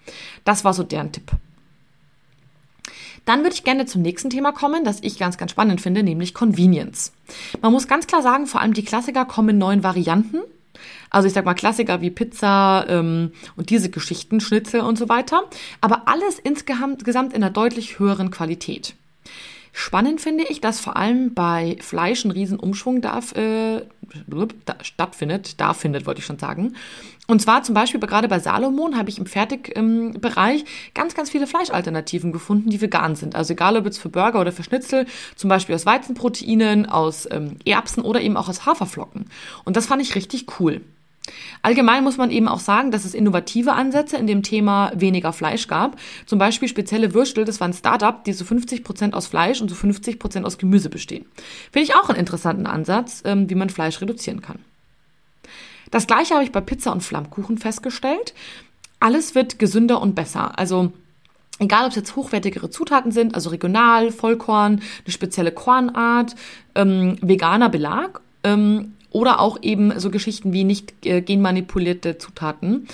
Das 0.45 0.65
war 0.65 0.75
so 0.75 0.83
deren 0.83 1.13
Tipp. 1.13 1.33
Dann 3.25 3.43
würde 3.43 3.55
ich 3.55 3.65
gerne 3.65 3.87
zum 3.87 4.03
nächsten 4.03 4.31
Thema 4.31 4.53
kommen, 4.53 4.85
das 4.85 4.99
ich 5.03 5.19
ganz, 5.19 5.39
ganz 5.39 5.53
spannend 5.53 5.81
finde, 5.81 6.03
nämlich 6.03 6.35
Convenience. 6.35 7.13
Man 7.61 7.73
muss 7.73 7.87
ganz 7.87 8.07
klar 8.07 8.23
sagen, 8.23 8.47
vor 8.47 8.61
allem 8.61 8.75
die 8.75 8.85
Klassiker 8.85 9.25
kommen 9.25 9.51
in 9.51 9.59
neuen 9.59 9.85
Varianten. 9.85 10.39
Also 11.11 11.29
ich 11.29 11.35
sag 11.35 11.45
mal 11.45 11.55
Klassiker 11.55 12.01
wie 12.01 12.11
Pizza 12.11 12.87
ähm, 12.89 13.33
und 13.57 13.71
diese 13.71 13.91
Geschichten, 13.91 14.41
Schnitzel 14.41 14.81
und 14.81 14.99
so 14.99 15.09
weiter. 15.09 15.45
Aber 15.81 16.09
alles 16.09 16.39
insgesamt 16.39 17.33
in 17.33 17.43
einer 17.43 17.51
deutlich 17.51 17.99
höheren 17.99 18.31
Qualität. 18.31 18.95
Spannend 19.75 20.21
finde 20.21 20.45
ich, 20.45 20.61
dass 20.61 20.81
vor 20.81 20.97
allem 20.97 21.33
bei 21.33 21.79
Fleisch 21.81 22.25
ein 22.25 22.31
Riesenumschwung 22.31 23.01
darf, 23.01 23.33
äh, 23.33 23.83
stattfindet, 24.83 25.61
da 25.61 25.75
findet, 25.75 26.07
wollte 26.07 26.21
ich 26.21 26.27
schon 26.27 26.39
sagen. 26.39 26.75
Und 27.27 27.41
zwar 27.41 27.63
zum 27.63 27.75
Beispiel 27.75 28.01
gerade 28.01 28.29
bei 28.29 28.39
Salomon 28.39 28.97
habe 28.97 29.09
ich 29.09 29.19
im 29.19 29.27
Fertigbereich 29.27 30.61
ähm, 30.61 30.67
ganz, 30.95 31.15
ganz 31.15 31.31
viele 31.31 31.47
Fleischalternativen 31.47 32.33
gefunden, 32.33 32.71
die 32.71 32.81
vegan 32.81 33.15
sind. 33.15 33.37
Also 33.37 33.53
egal 33.53 33.77
ob 33.77 33.85
jetzt 33.85 33.99
für 33.99 34.09
Burger 34.09 34.41
oder 34.41 34.53
für 34.53 34.65
Schnitzel, 34.65 35.07
zum 35.37 35.49
Beispiel 35.49 35.75
aus 35.75 35.87
Weizenproteinen, 35.87 36.87
aus 36.87 37.29
ähm, 37.31 37.57
Erbsen 37.65 38.03
oder 38.03 38.21
eben 38.21 38.37
auch 38.37 38.49
aus 38.49 38.67
Haferflocken. 38.67 39.27
Und 39.65 39.77
das 39.77 39.87
fand 39.87 40.03
ich 40.03 40.15
richtig 40.15 40.47
cool. 40.61 40.83
Allgemein 41.63 42.03
muss 42.03 42.17
man 42.17 42.31
eben 42.31 42.49
auch 42.49 42.59
sagen, 42.59 42.91
dass 42.91 43.05
es 43.05 43.15
innovative 43.15 43.73
Ansätze 43.73 44.17
in 44.17 44.27
dem 44.27 44.43
Thema 44.43 44.91
weniger 44.95 45.33
Fleisch 45.33 45.69
gab. 45.69 45.97
Zum 46.27 46.39
Beispiel 46.39 46.69
spezielle 46.69 47.15
Würstel, 47.15 47.45
das 47.45 47.61
war 47.61 47.69
ein 47.69 47.75
Startup, 47.75 48.25
die 48.25 48.33
zu 48.33 48.39
so 48.39 48.45
50 48.47 48.83
Prozent 48.83 49.15
aus 49.15 49.29
Fleisch 49.29 49.61
und 49.61 49.69
zu 49.69 49.75
so 49.75 49.81
50 49.81 50.19
Prozent 50.19 50.45
aus 50.45 50.59
Gemüse 50.59 50.91
bestehen. 50.91 51.27
Finde 51.71 51.89
ich 51.89 51.95
auch 51.95 52.09
einen 52.09 52.19
interessanten 52.19 52.67
Ansatz, 52.67 53.23
ähm, 53.25 53.49
wie 53.49 53.55
man 53.55 53.71
Fleisch 53.71 54.01
reduzieren 54.01 54.43
kann. 54.43 54.59
Das 55.91 56.07
gleiche 56.07 56.35
habe 56.35 56.45
ich 56.45 56.53
bei 56.53 56.61
Pizza 56.61 56.93
und 56.93 57.03
Flammkuchen 57.03 57.59
festgestellt. 57.59 58.35
Alles 58.99 59.35
wird 59.35 59.59
gesünder 59.59 60.01
und 60.01 60.15
besser. 60.15 60.59
Also 60.59 60.93
Egal, 61.59 61.85
ob 61.85 61.91
es 61.91 61.97
jetzt 61.97 62.17
hochwertigere 62.17 62.71
Zutaten 62.71 63.13
sind, 63.13 63.37
also 63.37 63.51
regional, 63.51 64.11
Vollkorn, 64.11 64.81
eine 65.05 65.13
spezielle 65.13 65.53
Kornart, 65.53 66.35
ähm, 66.75 67.19
veganer 67.21 67.69
Belag 67.69 68.21
ähm, 68.43 68.95
oder 69.13 69.41
auch 69.41 69.59
eben 69.63 69.99
so 69.99 70.11
Geschichten 70.11 70.53
wie 70.53 70.65
nicht 70.65 71.07
äh, 71.07 71.21
genmanipulierte 71.21 72.19
Zutaten 72.19 72.89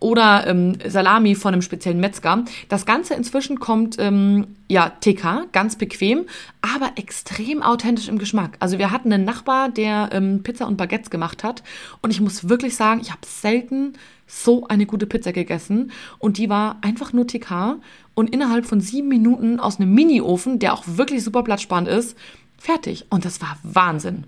oder 0.00 0.46
ähm, 0.46 0.78
Salami 0.86 1.34
von 1.34 1.52
einem 1.52 1.62
speziellen 1.62 2.00
Metzger. 2.00 2.44
Das 2.68 2.86
Ganze 2.86 3.14
inzwischen 3.14 3.60
kommt 3.60 3.96
ähm, 3.98 4.56
ja 4.68 4.90
TK, 5.00 5.52
ganz 5.52 5.76
bequem, 5.76 6.24
aber 6.62 6.92
extrem 6.96 7.62
authentisch 7.62 8.08
im 8.08 8.18
Geschmack. 8.18 8.56
Also 8.60 8.78
wir 8.78 8.90
hatten 8.90 9.12
einen 9.12 9.24
Nachbar, 9.24 9.68
der 9.68 10.08
ähm, 10.12 10.42
Pizza 10.42 10.66
und 10.66 10.78
Baguettes 10.78 11.10
gemacht 11.10 11.44
hat 11.44 11.62
und 12.00 12.10
ich 12.10 12.20
muss 12.20 12.48
wirklich 12.48 12.74
sagen, 12.76 13.00
ich 13.02 13.10
habe 13.10 13.20
selten 13.26 13.92
so 14.26 14.66
eine 14.68 14.86
gute 14.86 15.06
Pizza 15.06 15.32
gegessen 15.32 15.90
und 16.18 16.38
die 16.38 16.48
war 16.48 16.78
einfach 16.80 17.12
nur 17.12 17.26
TK 17.26 17.76
und 18.14 18.30
innerhalb 18.30 18.64
von 18.64 18.80
sieben 18.80 19.08
Minuten 19.08 19.60
aus 19.60 19.78
einem 19.78 19.92
Mini-Ofen, 19.92 20.58
der 20.58 20.72
auch 20.72 20.84
wirklich 20.86 21.22
super 21.22 21.42
platzsparend 21.42 21.88
ist, 21.88 22.16
fertig. 22.56 23.06
Und 23.10 23.24
das 23.24 23.40
war 23.40 23.58
Wahnsinn. 23.62 24.24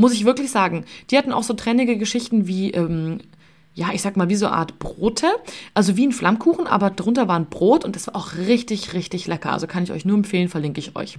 Muss 0.00 0.14
ich 0.14 0.24
wirklich 0.24 0.50
sagen. 0.50 0.86
Die 1.10 1.18
hatten 1.18 1.30
auch 1.30 1.42
so 1.42 1.52
trennige 1.52 1.98
Geschichten 1.98 2.46
wie, 2.46 2.70
ähm, 2.70 3.18
ja, 3.74 3.88
ich 3.92 4.00
sag 4.00 4.16
mal, 4.16 4.30
wie 4.30 4.34
so 4.34 4.46
eine 4.46 4.56
Art 4.56 4.78
Brote. 4.78 5.26
Also 5.74 5.94
wie 5.98 6.06
ein 6.06 6.12
Flammkuchen, 6.12 6.66
aber 6.66 6.88
drunter 6.88 7.28
war 7.28 7.38
ein 7.38 7.50
Brot 7.50 7.84
und 7.84 7.96
das 7.96 8.06
war 8.06 8.16
auch 8.16 8.32
richtig, 8.34 8.94
richtig 8.94 9.26
lecker. 9.26 9.52
Also 9.52 9.66
kann 9.66 9.82
ich 9.82 9.92
euch 9.92 10.06
nur 10.06 10.16
empfehlen, 10.16 10.48
verlinke 10.48 10.80
ich 10.80 10.96
euch. 10.96 11.18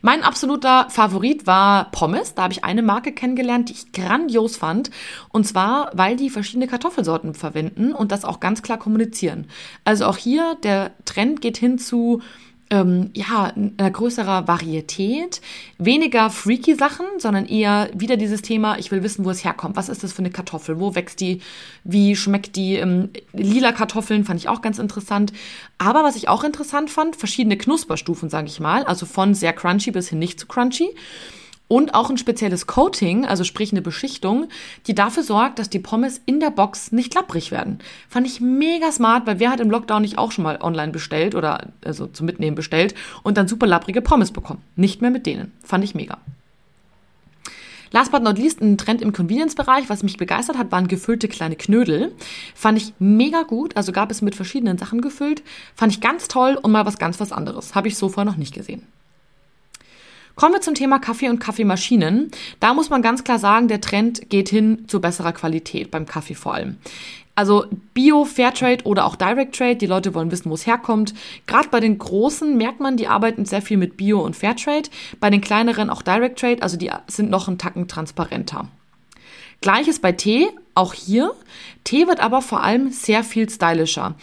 Mein 0.00 0.22
absoluter 0.22 0.88
Favorit 0.88 1.46
war 1.46 1.90
Pommes. 1.90 2.34
Da 2.34 2.44
habe 2.44 2.54
ich 2.54 2.64
eine 2.64 2.80
Marke 2.80 3.12
kennengelernt, 3.12 3.68
die 3.68 3.74
ich 3.74 3.92
grandios 3.92 4.56
fand. 4.56 4.90
Und 5.28 5.46
zwar, 5.46 5.90
weil 5.92 6.16
die 6.16 6.30
verschiedene 6.30 6.66
Kartoffelsorten 6.66 7.34
verwenden 7.34 7.92
und 7.92 8.10
das 8.10 8.24
auch 8.24 8.40
ganz 8.40 8.62
klar 8.62 8.78
kommunizieren. 8.78 9.48
Also 9.84 10.06
auch 10.06 10.16
hier, 10.16 10.56
der 10.62 10.92
Trend 11.04 11.42
geht 11.42 11.58
hin 11.58 11.78
zu 11.78 12.22
ähm, 12.70 13.10
ja, 13.14 13.52
einer 13.54 13.90
größerer 13.90 14.48
Varietät, 14.48 15.40
weniger 15.78 16.30
freaky 16.30 16.74
Sachen, 16.74 17.06
sondern 17.18 17.46
eher 17.46 17.90
wieder 17.94 18.16
dieses 18.16 18.42
Thema, 18.42 18.78
ich 18.78 18.90
will 18.90 19.02
wissen, 19.02 19.24
wo 19.24 19.30
es 19.30 19.44
herkommt. 19.44 19.76
Was 19.76 19.88
ist 19.88 20.02
das 20.02 20.12
für 20.12 20.20
eine 20.20 20.30
Kartoffel? 20.30 20.80
Wo 20.80 20.94
wächst 20.94 21.20
die? 21.20 21.40
Wie 21.84 22.16
schmeckt 22.16 22.56
die? 22.56 22.76
Ähm, 22.76 23.10
lila 23.32 23.72
Kartoffeln 23.72 24.24
fand 24.24 24.40
ich 24.40 24.48
auch 24.48 24.62
ganz 24.62 24.78
interessant. 24.78 25.32
Aber 25.78 26.02
was 26.02 26.16
ich 26.16 26.28
auch 26.28 26.44
interessant 26.44 26.90
fand, 26.90 27.16
verschiedene 27.16 27.56
Knusperstufen, 27.56 28.30
sage 28.30 28.48
ich 28.48 28.60
mal, 28.60 28.84
also 28.84 29.06
von 29.06 29.34
sehr 29.34 29.52
crunchy 29.52 29.90
bis 29.90 30.08
hin 30.08 30.18
nicht 30.18 30.40
zu 30.40 30.46
crunchy 30.46 30.88
und 31.74 31.92
auch 31.92 32.08
ein 32.08 32.18
spezielles 32.18 32.68
Coating, 32.68 33.26
also 33.26 33.42
sprich 33.42 33.72
eine 33.72 33.82
Beschichtung, 33.82 34.46
die 34.86 34.94
dafür 34.94 35.24
sorgt, 35.24 35.58
dass 35.58 35.68
die 35.68 35.80
Pommes 35.80 36.20
in 36.24 36.38
der 36.38 36.50
Box 36.50 36.92
nicht 36.92 37.12
lapprig 37.16 37.50
werden. 37.50 37.80
Fand 38.08 38.28
ich 38.28 38.40
mega 38.40 38.92
smart, 38.92 39.26
weil 39.26 39.40
wer 39.40 39.50
hat 39.50 39.58
im 39.58 39.72
Lockdown 39.72 40.02
nicht 40.02 40.16
auch 40.16 40.30
schon 40.30 40.44
mal 40.44 40.60
online 40.60 40.92
bestellt 40.92 41.34
oder 41.34 41.72
also 41.84 42.06
zum 42.06 42.26
Mitnehmen 42.26 42.54
bestellt 42.54 42.94
und 43.24 43.36
dann 43.36 43.48
super 43.48 43.66
lapprige 43.66 44.02
Pommes 44.02 44.30
bekommen? 44.30 44.62
Nicht 44.76 45.02
mehr 45.02 45.10
mit 45.10 45.26
denen. 45.26 45.50
Fand 45.64 45.82
ich 45.82 45.96
mega. 45.96 46.18
Last 47.90 48.12
but 48.12 48.22
not 48.22 48.38
least, 48.38 48.60
ein 48.60 48.78
Trend 48.78 49.02
im 49.02 49.12
Convenience-Bereich, 49.12 49.88
was 49.88 50.04
mich 50.04 50.16
begeistert 50.16 50.56
hat, 50.56 50.70
waren 50.70 50.86
gefüllte 50.86 51.26
kleine 51.26 51.56
Knödel. 51.56 52.12
Fand 52.54 52.78
ich 52.78 52.92
mega 53.00 53.42
gut, 53.42 53.76
also 53.76 53.90
gab 53.90 54.12
es 54.12 54.22
mit 54.22 54.36
verschiedenen 54.36 54.78
Sachen 54.78 55.00
gefüllt. 55.00 55.42
Fand 55.74 55.92
ich 55.92 56.00
ganz 56.00 56.28
toll 56.28 56.56
und 56.62 56.70
mal 56.70 56.86
was 56.86 56.98
ganz 56.98 57.18
was 57.18 57.32
anderes. 57.32 57.74
Habe 57.74 57.88
ich 57.88 57.96
so 57.96 58.08
vorher 58.08 58.30
noch 58.30 58.38
nicht 58.38 58.54
gesehen. 58.54 58.86
Kommen 60.36 60.54
wir 60.54 60.60
zum 60.60 60.74
Thema 60.74 60.98
Kaffee 60.98 61.28
und 61.28 61.38
Kaffeemaschinen. 61.38 62.30
Da 62.58 62.74
muss 62.74 62.90
man 62.90 63.02
ganz 63.02 63.22
klar 63.22 63.38
sagen, 63.38 63.68
der 63.68 63.80
Trend 63.80 64.30
geht 64.30 64.48
hin 64.48 64.84
zu 64.88 65.00
besserer 65.00 65.32
Qualität 65.32 65.90
beim 65.90 66.06
Kaffee 66.06 66.34
vor 66.34 66.54
allem. 66.54 66.76
Also 67.36 67.66
Bio, 67.94 68.24
Fairtrade 68.24 68.84
oder 68.84 69.06
auch 69.06 69.16
Direct 69.16 69.56
Trade, 69.56 69.76
die 69.76 69.86
Leute 69.86 70.14
wollen 70.14 70.30
wissen, 70.30 70.50
wo 70.50 70.54
es 70.54 70.66
herkommt. 70.66 71.14
Gerade 71.46 71.68
bei 71.68 71.80
den 71.80 71.98
großen 71.98 72.56
merkt 72.56 72.80
man, 72.80 72.96
die 72.96 73.08
arbeiten 73.08 73.44
sehr 73.44 73.62
viel 73.62 73.76
mit 73.76 73.96
Bio 73.96 74.20
und 74.20 74.36
Fairtrade. 74.36 74.88
Bei 75.18 75.30
den 75.30 75.40
kleineren 75.40 75.90
auch 75.90 76.02
Direct 76.02 76.38
Trade, 76.38 76.62
also 76.62 76.76
die 76.76 76.90
sind 77.08 77.30
noch 77.30 77.48
einen 77.48 77.58
Tacken 77.58 77.88
transparenter. 77.88 78.68
Gleiches 79.60 79.98
bei 79.98 80.12
Tee, 80.12 80.48
auch 80.74 80.94
hier. 80.94 81.32
Tee 81.84 82.06
wird 82.06 82.20
aber 82.20 82.42
vor 82.42 82.62
allem 82.62 82.90
sehr 82.90 83.24
viel 83.24 83.48
stylischer. 83.48 84.14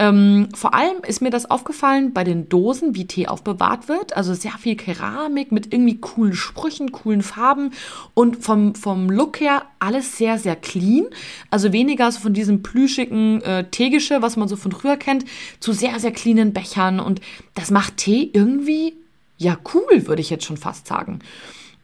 Ähm, 0.00 0.48
vor 0.54 0.74
allem 0.74 0.98
ist 1.04 1.20
mir 1.20 1.30
das 1.30 1.50
aufgefallen 1.50 2.12
bei 2.12 2.22
den 2.22 2.48
Dosen, 2.48 2.94
wie 2.94 3.08
Tee 3.08 3.26
aufbewahrt 3.26 3.88
wird. 3.88 4.16
Also 4.16 4.32
sehr 4.32 4.52
viel 4.52 4.76
Keramik 4.76 5.50
mit 5.50 5.72
irgendwie 5.72 6.00
coolen 6.00 6.34
Sprüchen, 6.34 6.92
coolen 6.92 7.22
Farben 7.22 7.72
und 8.14 8.44
vom, 8.44 8.76
vom 8.76 9.10
Look 9.10 9.40
her 9.40 9.62
alles 9.80 10.16
sehr, 10.16 10.38
sehr 10.38 10.54
clean. 10.54 11.06
Also 11.50 11.72
weniger 11.72 12.12
so 12.12 12.20
von 12.20 12.32
diesem 12.32 12.62
plüschigen 12.62 13.42
äh, 13.42 13.64
Teegische, 13.64 14.22
was 14.22 14.36
man 14.36 14.46
so 14.46 14.54
von 14.54 14.70
früher 14.70 14.96
kennt, 14.96 15.24
zu 15.58 15.72
sehr, 15.72 15.98
sehr 15.98 16.12
cleanen 16.12 16.52
Bechern. 16.52 17.00
Und 17.00 17.20
das 17.54 17.72
macht 17.72 17.96
Tee 17.96 18.30
irgendwie, 18.32 18.94
ja, 19.36 19.58
cool, 19.74 20.06
würde 20.06 20.22
ich 20.22 20.30
jetzt 20.30 20.44
schon 20.44 20.56
fast 20.56 20.86
sagen. 20.86 21.18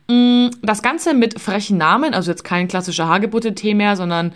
Mm, 0.08 0.50
das 0.62 0.82
Ganze 0.82 1.14
mit 1.14 1.40
frechen 1.40 1.78
Namen, 1.78 2.14
also 2.14 2.30
jetzt 2.30 2.44
kein 2.44 2.68
klassischer 2.68 3.08
Hagebutte-Tee 3.08 3.74
mehr, 3.74 3.96
sondern 3.96 4.34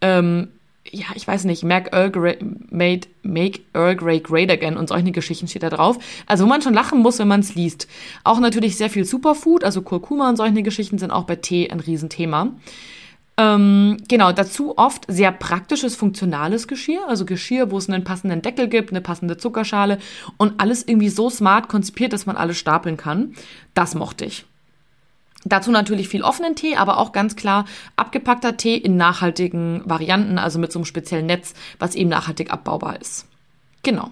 ähm, 0.00 0.48
ja, 0.92 1.06
ich 1.14 1.26
weiß 1.26 1.44
nicht, 1.44 1.62
make 1.62 1.90
Earl 1.92 2.10
Grey, 2.10 2.38
made, 2.70 3.08
make 3.22 3.60
Earl 3.74 3.96
Grey 3.96 4.20
great 4.20 4.50
again 4.50 4.76
und 4.76 4.88
solche 4.88 5.12
Geschichten 5.12 5.48
steht 5.48 5.62
da 5.62 5.70
drauf. 5.70 5.98
Also 6.26 6.44
wo 6.44 6.48
man 6.48 6.62
schon 6.62 6.74
lachen 6.74 7.00
muss, 7.00 7.18
wenn 7.18 7.28
man 7.28 7.40
es 7.40 7.54
liest. 7.54 7.88
Auch 8.24 8.40
natürlich 8.40 8.76
sehr 8.76 8.90
viel 8.90 9.04
Superfood, 9.04 9.64
also 9.64 9.82
Kurkuma 9.82 10.28
und 10.28 10.36
solche 10.36 10.62
Geschichten 10.62 10.98
sind 10.98 11.10
auch 11.10 11.24
bei 11.24 11.36
Tee 11.36 11.70
ein 11.70 11.80
Riesenthema. 11.80 12.52
Ähm, 13.36 13.96
genau, 14.06 14.32
dazu 14.32 14.76
oft 14.76 15.04
sehr 15.08 15.32
praktisches, 15.32 15.96
funktionales 15.96 16.68
Geschirr, 16.68 17.08
also 17.08 17.24
Geschirr, 17.24 17.70
wo 17.70 17.78
es 17.78 17.88
einen 17.88 18.04
passenden 18.04 18.42
Deckel 18.42 18.68
gibt, 18.68 18.90
eine 18.90 19.00
passende 19.00 19.38
Zuckerschale 19.38 19.98
und 20.36 20.60
alles 20.60 20.86
irgendwie 20.86 21.08
so 21.08 21.30
smart 21.30 21.68
konzipiert, 21.68 22.12
dass 22.12 22.26
man 22.26 22.36
alles 22.36 22.58
stapeln 22.58 22.98
kann. 22.98 23.34
Das 23.72 23.94
mochte 23.94 24.26
ich. 24.26 24.44
Dazu 25.44 25.70
natürlich 25.70 26.08
viel 26.08 26.22
offenen 26.22 26.54
Tee, 26.54 26.76
aber 26.76 26.98
auch 26.98 27.12
ganz 27.12 27.34
klar 27.34 27.64
abgepackter 27.96 28.56
Tee 28.56 28.76
in 28.76 28.96
nachhaltigen 28.96 29.82
Varianten, 29.86 30.38
also 30.38 30.58
mit 30.58 30.70
so 30.70 30.78
einem 30.78 30.84
speziellen 30.84 31.26
Netz, 31.26 31.54
was 31.78 31.94
eben 31.94 32.10
nachhaltig 32.10 32.50
abbaubar 32.50 33.00
ist. 33.00 33.26
Genau. 33.82 34.10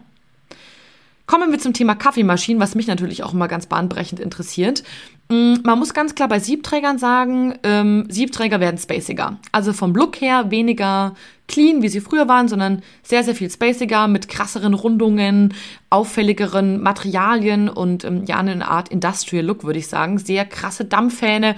Kommen 1.28 1.52
wir 1.52 1.58
zum 1.58 1.74
Thema 1.74 1.94
Kaffeemaschinen, 1.94 2.58
was 2.58 2.74
mich 2.74 2.86
natürlich 2.86 3.22
auch 3.22 3.34
immer 3.34 3.48
ganz 3.48 3.66
bahnbrechend 3.66 4.18
interessiert. 4.18 4.82
Mm, 5.28 5.56
man 5.62 5.78
muss 5.78 5.92
ganz 5.92 6.14
klar 6.14 6.26
bei 6.26 6.40
Siebträgern 6.40 6.98
sagen, 6.98 7.52
ähm, 7.64 8.06
Siebträger 8.08 8.60
werden 8.60 8.78
spaciger. 8.78 9.38
Also 9.52 9.74
vom 9.74 9.94
Look 9.94 10.22
her 10.22 10.50
weniger 10.50 11.14
clean, 11.46 11.82
wie 11.82 11.90
sie 11.90 12.00
früher 12.00 12.28
waren, 12.28 12.48
sondern 12.48 12.82
sehr, 13.02 13.24
sehr 13.24 13.34
viel 13.34 13.50
spaciger 13.50 14.08
mit 14.08 14.28
krasseren 14.28 14.72
Rundungen, 14.72 15.52
auffälligeren 15.90 16.80
Materialien 16.80 17.68
und 17.68 18.04
ähm, 18.04 18.24
ja, 18.24 18.38
eine 18.38 18.66
Art 18.66 18.88
Industrial 18.88 19.44
Look, 19.44 19.64
würde 19.64 19.80
ich 19.80 19.88
sagen. 19.88 20.16
Sehr 20.16 20.46
krasse 20.46 20.86
Dampfhähne. 20.86 21.56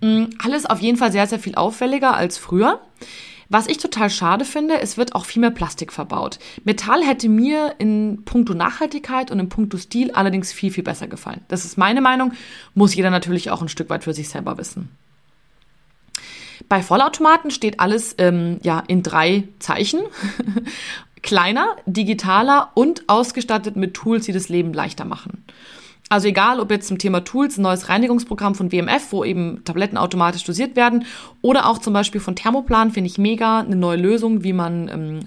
Ähm, 0.00 0.30
alles 0.42 0.64
auf 0.64 0.80
jeden 0.80 0.96
Fall 0.96 1.12
sehr, 1.12 1.26
sehr 1.26 1.38
viel 1.38 1.56
auffälliger 1.56 2.16
als 2.16 2.38
früher. 2.38 2.80
Was 3.50 3.66
ich 3.66 3.78
total 3.78 4.10
schade 4.10 4.44
finde, 4.44 4.80
es 4.80 4.96
wird 4.96 5.16
auch 5.16 5.24
viel 5.24 5.40
mehr 5.40 5.50
Plastik 5.50 5.92
verbaut. 5.92 6.38
Metall 6.62 7.02
hätte 7.02 7.28
mir 7.28 7.74
in 7.78 8.24
puncto 8.24 8.54
Nachhaltigkeit 8.54 9.32
und 9.32 9.40
in 9.40 9.48
puncto 9.48 9.76
Stil 9.76 10.12
allerdings 10.12 10.52
viel, 10.52 10.70
viel 10.70 10.84
besser 10.84 11.08
gefallen. 11.08 11.40
Das 11.48 11.64
ist 11.64 11.76
meine 11.76 12.00
Meinung, 12.00 12.32
muss 12.74 12.94
jeder 12.94 13.10
natürlich 13.10 13.50
auch 13.50 13.60
ein 13.60 13.68
Stück 13.68 13.90
weit 13.90 14.04
für 14.04 14.14
sich 14.14 14.28
selber 14.28 14.56
wissen. 14.56 14.88
Bei 16.68 16.80
Vollautomaten 16.80 17.50
steht 17.50 17.80
alles 17.80 18.14
ähm, 18.18 18.60
ja 18.62 18.84
in 18.86 19.02
drei 19.02 19.48
Zeichen. 19.58 20.00
Kleiner, 21.22 21.76
digitaler 21.86 22.70
und 22.74 23.08
ausgestattet 23.08 23.74
mit 23.74 23.94
Tools, 23.94 24.26
die 24.26 24.32
das 24.32 24.48
Leben 24.48 24.72
leichter 24.72 25.04
machen. 25.04 25.44
Also 26.10 26.26
egal, 26.26 26.58
ob 26.58 26.72
jetzt 26.72 26.88
zum 26.88 26.98
Thema 26.98 27.20
Tools, 27.20 27.56
ein 27.56 27.62
neues 27.62 27.88
Reinigungsprogramm 27.88 28.56
von 28.56 28.72
WMF, 28.72 29.12
wo 29.12 29.24
eben 29.24 29.62
Tabletten 29.64 29.96
automatisch 29.96 30.42
dosiert 30.42 30.74
werden, 30.74 31.04
oder 31.40 31.66
auch 31.66 31.78
zum 31.78 31.92
Beispiel 31.92 32.20
von 32.20 32.34
Thermoplan, 32.34 32.90
finde 32.90 33.08
ich 33.08 33.16
mega, 33.16 33.60
eine 33.60 33.76
neue 33.76 33.96
Lösung, 33.96 34.42
wie 34.42 34.52
man 34.52 34.88
ähm, 34.88 35.20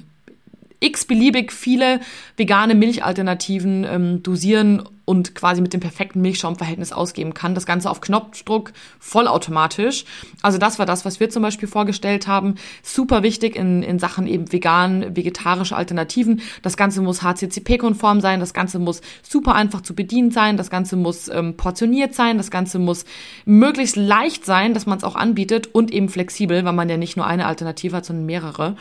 x-beliebig 0.83 1.51
viele 1.51 1.99
vegane 2.37 2.75
Milchalternativen 2.75 3.85
ähm, 3.85 4.23
dosieren 4.23 4.83
und 5.05 5.35
quasi 5.35 5.61
mit 5.61 5.73
dem 5.73 5.81
perfekten 5.81 6.21
Milchschaumverhältnis 6.21 6.93
ausgeben 6.93 7.33
kann. 7.33 7.55
Das 7.55 7.65
Ganze 7.65 7.89
auf 7.89 7.99
Knopfdruck, 7.99 8.71
vollautomatisch. 8.99 10.05
Also 10.41 10.57
das 10.57 10.79
war 10.79 10.85
das, 10.85 11.03
was 11.03 11.19
wir 11.19 11.29
zum 11.29 11.43
Beispiel 11.43 11.67
vorgestellt 11.67 12.27
haben. 12.27 12.55
Super 12.83 13.21
wichtig 13.21 13.55
in, 13.55 13.83
in 13.83 13.99
Sachen 13.99 14.27
eben 14.27 14.51
vegan, 14.51 15.15
vegetarische 15.15 15.75
Alternativen. 15.75 16.41
Das 16.61 16.77
Ganze 16.77 17.01
muss 17.01 17.21
HCCP-konform 17.21 18.21
sein. 18.21 18.39
Das 18.39 18.53
Ganze 18.53 18.79
muss 18.79 19.01
super 19.21 19.55
einfach 19.55 19.81
zu 19.81 19.93
bedienen 19.93 20.31
sein. 20.31 20.55
Das 20.55 20.69
Ganze 20.69 20.95
muss 20.95 21.27
ähm, 21.27 21.57
portioniert 21.57 22.13
sein. 22.15 22.37
Das 22.37 22.49
Ganze 22.49 22.79
muss 22.79 23.03
möglichst 23.45 23.97
leicht 23.97 24.45
sein, 24.45 24.73
dass 24.73 24.85
man 24.85 24.97
es 24.97 25.03
auch 25.03 25.15
anbietet 25.15 25.67
und 25.67 25.91
eben 25.91 26.07
flexibel, 26.07 26.63
weil 26.63 26.73
man 26.73 26.87
ja 26.87 26.97
nicht 26.97 27.17
nur 27.17 27.27
eine 27.27 27.45
Alternative 27.45 27.97
hat, 27.97 28.05
sondern 28.05 28.25
mehrere. 28.25 28.77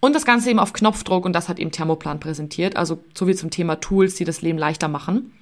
Und 0.00 0.14
das 0.14 0.24
Ganze 0.24 0.50
eben 0.50 0.58
auf 0.58 0.72
Knopfdruck 0.72 1.24
und 1.24 1.32
das 1.32 1.48
hat 1.48 1.58
eben 1.58 1.70
Thermoplan 1.70 2.20
präsentiert. 2.20 2.76
Also 2.76 2.98
so 3.14 3.26
wie 3.26 3.34
zum 3.34 3.50
Thema 3.50 3.76
Tools, 3.76 4.14
die 4.14 4.24
das 4.24 4.42
Leben 4.42 4.58
leichter 4.58 4.88
machen. 4.88 5.32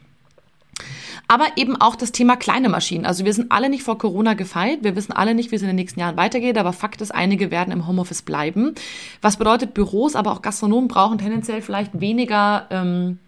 Aber 1.26 1.46
eben 1.56 1.80
auch 1.80 1.96
das 1.96 2.12
Thema 2.12 2.36
kleine 2.36 2.68
Maschinen. 2.68 3.06
Also 3.06 3.24
wir 3.24 3.32
sind 3.32 3.50
alle 3.50 3.70
nicht 3.70 3.82
vor 3.82 3.98
Corona 3.98 4.34
gefeit. 4.34 4.80
Wir 4.82 4.94
wissen 4.94 5.12
alle 5.12 5.34
nicht, 5.34 5.50
wie 5.50 5.56
es 5.56 5.62
in 5.62 5.68
den 5.68 5.76
nächsten 5.76 5.98
Jahren 5.98 6.16
weitergeht. 6.16 6.58
Aber 6.58 6.72
Fakt 6.72 7.00
ist, 7.00 7.14
einige 7.14 7.50
werden 7.50 7.72
im 7.72 7.86
Homeoffice 7.86 8.22
bleiben. 8.22 8.74
Was 9.22 9.38
bedeutet, 9.38 9.74
Büros, 9.74 10.16
aber 10.16 10.32
auch 10.32 10.42
Gastronomen 10.42 10.88
brauchen 10.88 11.18
tendenziell 11.18 11.62
vielleicht 11.62 11.98
weniger 12.00 12.66
ähm, 12.70 13.18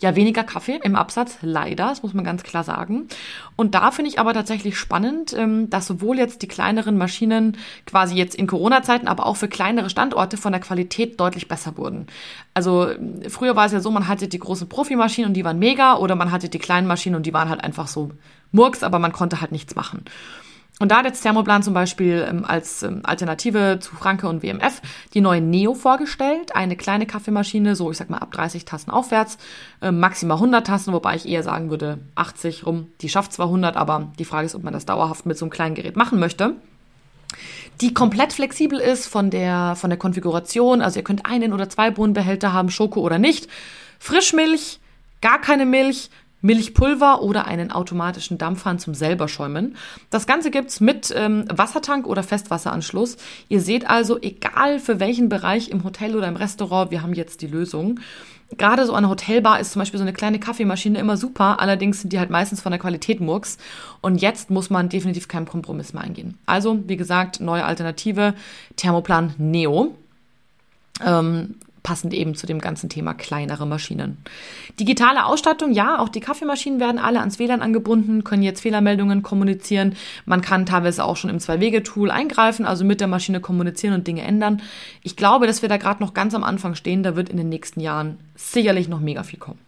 ja 0.00 0.14
weniger 0.14 0.44
Kaffee 0.44 0.78
im 0.82 0.94
Absatz, 0.94 1.38
leider, 1.42 1.88
das 1.88 2.02
muss 2.02 2.14
man 2.14 2.24
ganz 2.24 2.42
klar 2.44 2.62
sagen. 2.62 3.08
Und 3.56 3.74
da 3.74 3.90
finde 3.90 4.10
ich 4.10 4.20
aber 4.20 4.32
tatsächlich 4.32 4.78
spannend, 4.78 5.34
ähm, 5.36 5.68
dass 5.70 5.86
sowohl 5.86 6.18
jetzt 6.18 6.42
die 6.42 6.48
kleineren 6.48 6.96
Maschinen 6.96 7.56
quasi 7.84 8.14
jetzt 8.14 8.36
in 8.36 8.46
Corona-Zeiten, 8.46 9.08
aber 9.08 9.26
auch 9.26 9.36
für 9.36 9.48
kleinere 9.48 9.90
Standorte 9.90 10.36
von 10.36 10.52
der 10.52 10.60
Qualität 10.60 11.18
deutlich 11.18 11.48
besser 11.48 11.76
wurden. 11.76 12.06
Also 12.54 12.88
früher 13.28 13.56
war 13.56 13.66
es 13.66 13.72
ja 13.72 13.80
so, 13.80 13.90
man 13.90 14.06
hatte 14.06 14.28
die 14.28 14.38
großen 14.38 14.68
Profimaschinen 14.68 15.30
und 15.30 15.34
die 15.34 15.44
waren 15.44 15.58
mega 15.58 15.96
oder 15.96 16.14
man 16.14 16.30
hatte 16.30 16.48
die 16.48 16.58
kleinen 16.58 16.86
Maschinen 16.86 17.16
und 17.16 17.26
die 17.26 17.32
waren 17.32 17.48
halt 17.48 17.64
einfach 17.64 17.88
so 17.88 18.12
Murks, 18.52 18.82
aber 18.82 18.98
man 18.98 19.12
konnte 19.12 19.40
halt 19.40 19.52
nichts 19.52 19.74
machen. 19.74 20.04
Und 20.80 20.92
da 20.92 20.98
hat 20.98 21.06
jetzt 21.06 21.22
Thermoplan 21.22 21.62
zum 21.62 21.74
Beispiel 21.74 22.24
ähm, 22.28 22.44
als 22.44 22.82
ähm, 22.82 23.00
Alternative 23.02 23.78
zu 23.80 23.96
Franke 23.96 24.28
und 24.28 24.42
WMF 24.42 24.80
die 25.12 25.20
neue 25.20 25.40
Neo 25.40 25.74
vorgestellt. 25.74 26.54
Eine 26.54 26.76
kleine 26.76 27.06
Kaffeemaschine, 27.06 27.74
so 27.74 27.90
ich 27.90 27.96
sag 27.96 28.10
mal 28.10 28.18
ab 28.18 28.30
30 28.32 28.64
Tassen 28.64 28.90
aufwärts, 28.90 29.38
äh, 29.82 29.90
maximal 29.90 30.36
100 30.36 30.66
Tassen, 30.66 30.92
wobei 30.92 31.16
ich 31.16 31.28
eher 31.28 31.42
sagen 31.42 31.70
würde 31.70 31.98
80 32.14 32.64
rum. 32.64 32.92
Die 33.00 33.08
schafft 33.08 33.32
zwar 33.32 33.46
100, 33.46 33.76
aber 33.76 34.12
die 34.18 34.24
Frage 34.24 34.46
ist, 34.46 34.54
ob 34.54 34.62
man 34.62 34.72
das 34.72 34.86
dauerhaft 34.86 35.26
mit 35.26 35.36
so 35.36 35.44
einem 35.44 35.50
kleinen 35.50 35.74
Gerät 35.74 35.96
machen 35.96 36.20
möchte. 36.20 36.54
Die 37.80 37.92
komplett 37.92 38.32
flexibel 38.32 38.78
ist 38.78 39.06
von 39.06 39.30
der, 39.30 39.74
von 39.76 39.90
der 39.90 39.98
Konfiguration. 39.98 40.80
Also 40.80 41.00
ihr 41.00 41.04
könnt 41.04 41.26
einen 41.26 41.52
oder 41.52 41.68
zwei 41.68 41.90
Bohnenbehälter 41.90 42.52
haben, 42.52 42.70
Schoko 42.70 43.00
oder 43.00 43.18
nicht. 43.18 43.48
Frischmilch, 43.98 44.80
gar 45.20 45.40
keine 45.40 45.66
Milch, 45.66 46.10
Milchpulver 46.40 47.22
oder 47.22 47.46
einen 47.46 47.72
automatischen 47.72 48.38
Dampfhahn 48.38 48.78
zum 48.78 48.94
selber 48.94 49.28
schäumen. 49.28 49.76
Das 50.10 50.26
Ganze 50.26 50.50
gibt's 50.50 50.80
mit 50.80 51.12
ähm, 51.16 51.44
Wassertank 51.52 52.06
oder 52.06 52.22
Festwasseranschluss. 52.22 53.16
Ihr 53.48 53.60
seht 53.60 53.88
also, 53.88 54.20
egal 54.20 54.78
für 54.78 55.00
welchen 55.00 55.28
Bereich 55.28 55.68
im 55.68 55.84
Hotel 55.84 56.16
oder 56.16 56.28
im 56.28 56.36
Restaurant, 56.36 56.90
wir 56.90 57.02
haben 57.02 57.14
jetzt 57.14 57.42
die 57.42 57.48
Lösung. 57.48 58.00
Gerade 58.56 58.86
so 58.86 58.94
eine 58.94 59.10
Hotelbar 59.10 59.60
ist 59.60 59.72
zum 59.72 59.80
Beispiel 59.80 59.98
so 59.98 60.04
eine 60.04 60.14
kleine 60.14 60.40
Kaffeemaschine 60.40 60.98
immer 60.98 61.18
super, 61.18 61.60
allerdings 61.60 62.00
sind 62.00 62.14
die 62.14 62.18
halt 62.18 62.30
meistens 62.30 62.62
von 62.62 62.72
der 62.72 62.78
Qualität 62.78 63.20
Murks. 63.20 63.58
Und 64.00 64.22
jetzt 64.22 64.48
muss 64.48 64.70
man 64.70 64.88
definitiv 64.88 65.28
keinen 65.28 65.44
Kompromiss 65.44 65.92
mehr 65.92 66.02
eingehen. 66.02 66.38
Also, 66.46 66.78
wie 66.86 66.96
gesagt, 66.96 67.40
neue 67.40 67.64
Alternative, 67.64 68.34
Thermoplan 68.76 69.34
Neo. 69.36 69.94
Ähm, 71.04 71.56
passend 71.82 72.14
eben 72.14 72.34
zu 72.34 72.46
dem 72.46 72.60
ganzen 72.60 72.88
Thema 72.88 73.14
kleinere 73.14 73.66
Maschinen. 73.66 74.18
Digitale 74.78 75.24
Ausstattung, 75.24 75.72
ja, 75.72 75.98
auch 75.98 76.08
die 76.08 76.20
Kaffeemaschinen 76.20 76.80
werden 76.80 76.98
alle 76.98 77.20
ans 77.20 77.38
WLAN 77.38 77.62
angebunden, 77.62 78.24
können 78.24 78.42
jetzt 78.42 78.60
Fehlermeldungen 78.60 79.22
kommunizieren. 79.22 79.94
Man 80.24 80.40
kann 80.40 80.66
teilweise 80.66 81.04
auch 81.04 81.16
schon 81.16 81.30
im 81.30 81.40
Zwei-Wege-Tool 81.40 82.10
eingreifen, 82.10 82.66
also 82.66 82.84
mit 82.84 83.00
der 83.00 83.08
Maschine 83.08 83.40
kommunizieren 83.40 83.94
und 83.94 84.06
Dinge 84.06 84.22
ändern. 84.22 84.62
Ich 85.02 85.16
glaube, 85.16 85.46
dass 85.46 85.62
wir 85.62 85.68
da 85.68 85.76
gerade 85.76 86.02
noch 86.02 86.14
ganz 86.14 86.34
am 86.34 86.44
Anfang 86.44 86.74
stehen. 86.74 87.02
Da 87.02 87.16
wird 87.16 87.28
in 87.28 87.36
den 87.36 87.48
nächsten 87.48 87.80
Jahren 87.80 88.18
sicherlich 88.34 88.88
noch 88.88 89.00
mega 89.00 89.22
viel 89.22 89.38
kommen. 89.38 89.67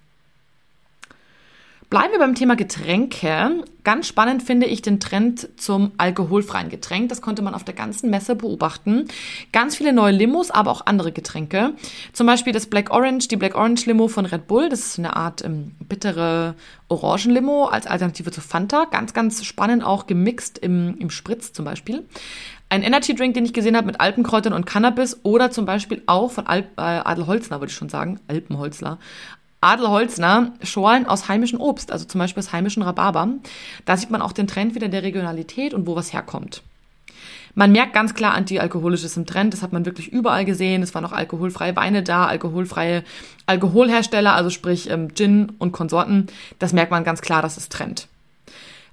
Bleiben 1.90 2.12
wir 2.12 2.20
beim 2.20 2.36
Thema 2.36 2.54
Getränke. 2.54 3.64
Ganz 3.82 4.06
spannend 4.06 4.44
finde 4.44 4.66
ich 4.66 4.80
den 4.80 5.00
Trend 5.00 5.48
zum 5.56 5.90
alkoholfreien 5.98 6.68
Getränk. 6.68 7.08
Das 7.08 7.20
konnte 7.20 7.42
man 7.42 7.52
auf 7.52 7.64
der 7.64 7.74
ganzen 7.74 8.10
Messe 8.10 8.36
beobachten. 8.36 9.08
Ganz 9.50 9.74
viele 9.74 9.92
neue 9.92 10.12
Limos, 10.12 10.52
aber 10.52 10.70
auch 10.70 10.86
andere 10.86 11.10
Getränke. 11.10 11.72
Zum 12.12 12.28
Beispiel 12.28 12.52
das 12.52 12.66
Black 12.66 12.90
Orange, 12.90 13.26
die 13.26 13.36
Black 13.36 13.56
Orange 13.56 13.86
Limo 13.86 14.06
von 14.06 14.24
Red 14.24 14.46
Bull. 14.46 14.68
Das 14.68 14.86
ist 14.86 15.00
eine 15.00 15.16
Art 15.16 15.44
ähm, 15.44 15.72
bittere 15.80 16.54
Orangenlimo 16.86 17.64
als 17.64 17.88
Alternative 17.88 18.30
zu 18.30 18.40
Fanta. 18.40 18.84
Ganz, 18.84 19.12
ganz 19.12 19.44
spannend 19.44 19.82
auch 19.82 20.06
gemixt 20.06 20.58
im, 20.58 20.96
im 20.98 21.10
Spritz 21.10 21.52
zum 21.52 21.64
Beispiel. 21.64 22.04
Ein 22.68 22.84
Energy 22.84 23.16
Drink, 23.16 23.34
den 23.34 23.44
ich 23.44 23.52
gesehen 23.52 23.76
habe 23.76 23.88
mit 23.88 24.00
Alpenkräutern 24.00 24.52
und 24.52 24.64
Cannabis 24.64 25.18
oder 25.24 25.50
zum 25.50 25.66
Beispiel 25.66 26.04
auch 26.06 26.30
von 26.30 26.46
Alp, 26.46 26.66
äh, 26.76 26.82
Adelholzner, 26.82 27.60
würde 27.60 27.72
ich 27.72 27.76
schon 27.76 27.88
sagen, 27.88 28.20
Alpenholzler, 28.28 29.00
Adelholzner 29.60 30.52
Schorlen 30.62 31.06
aus 31.06 31.28
heimischem 31.28 31.60
Obst, 31.60 31.92
also 31.92 32.04
zum 32.04 32.18
Beispiel 32.18 32.40
aus 32.40 32.52
heimischen 32.52 32.82
Rhabarber. 32.82 33.28
Da 33.84 33.96
sieht 33.96 34.10
man 34.10 34.22
auch 34.22 34.32
den 34.32 34.46
Trend 34.46 34.74
wieder 34.74 34.88
der 34.88 35.02
Regionalität 35.02 35.74
und 35.74 35.86
wo 35.86 35.96
was 35.96 36.12
herkommt. 36.12 36.62
Man 37.54 37.72
merkt 37.72 37.92
ganz 37.92 38.14
klar, 38.14 38.34
antialkoholisch 38.34 39.04
ist 39.04 39.16
im 39.16 39.26
Trend. 39.26 39.52
Das 39.52 39.62
hat 39.62 39.72
man 39.72 39.84
wirklich 39.84 40.08
überall 40.08 40.44
gesehen. 40.44 40.82
Es 40.82 40.94
waren 40.94 41.04
auch 41.04 41.12
alkoholfreie 41.12 41.74
Weine 41.74 42.02
da, 42.02 42.26
alkoholfreie 42.26 43.02
Alkoholhersteller, 43.46 44.34
also 44.34 44.50
sprich 44.50 44.88
ähm, 44.88 45.14
Gin 45.14 45.52
und 45.58 45.72
Konsorten. 45.72 46.28
Das 46.58 46.72
merkt 46.72 46.92
man 46.92 47.04
ganz 47.04 47.20
klar, 47.20 47.42
das 47.42 47.56
ist 47.56 47.72
Trend. 47.72 48.06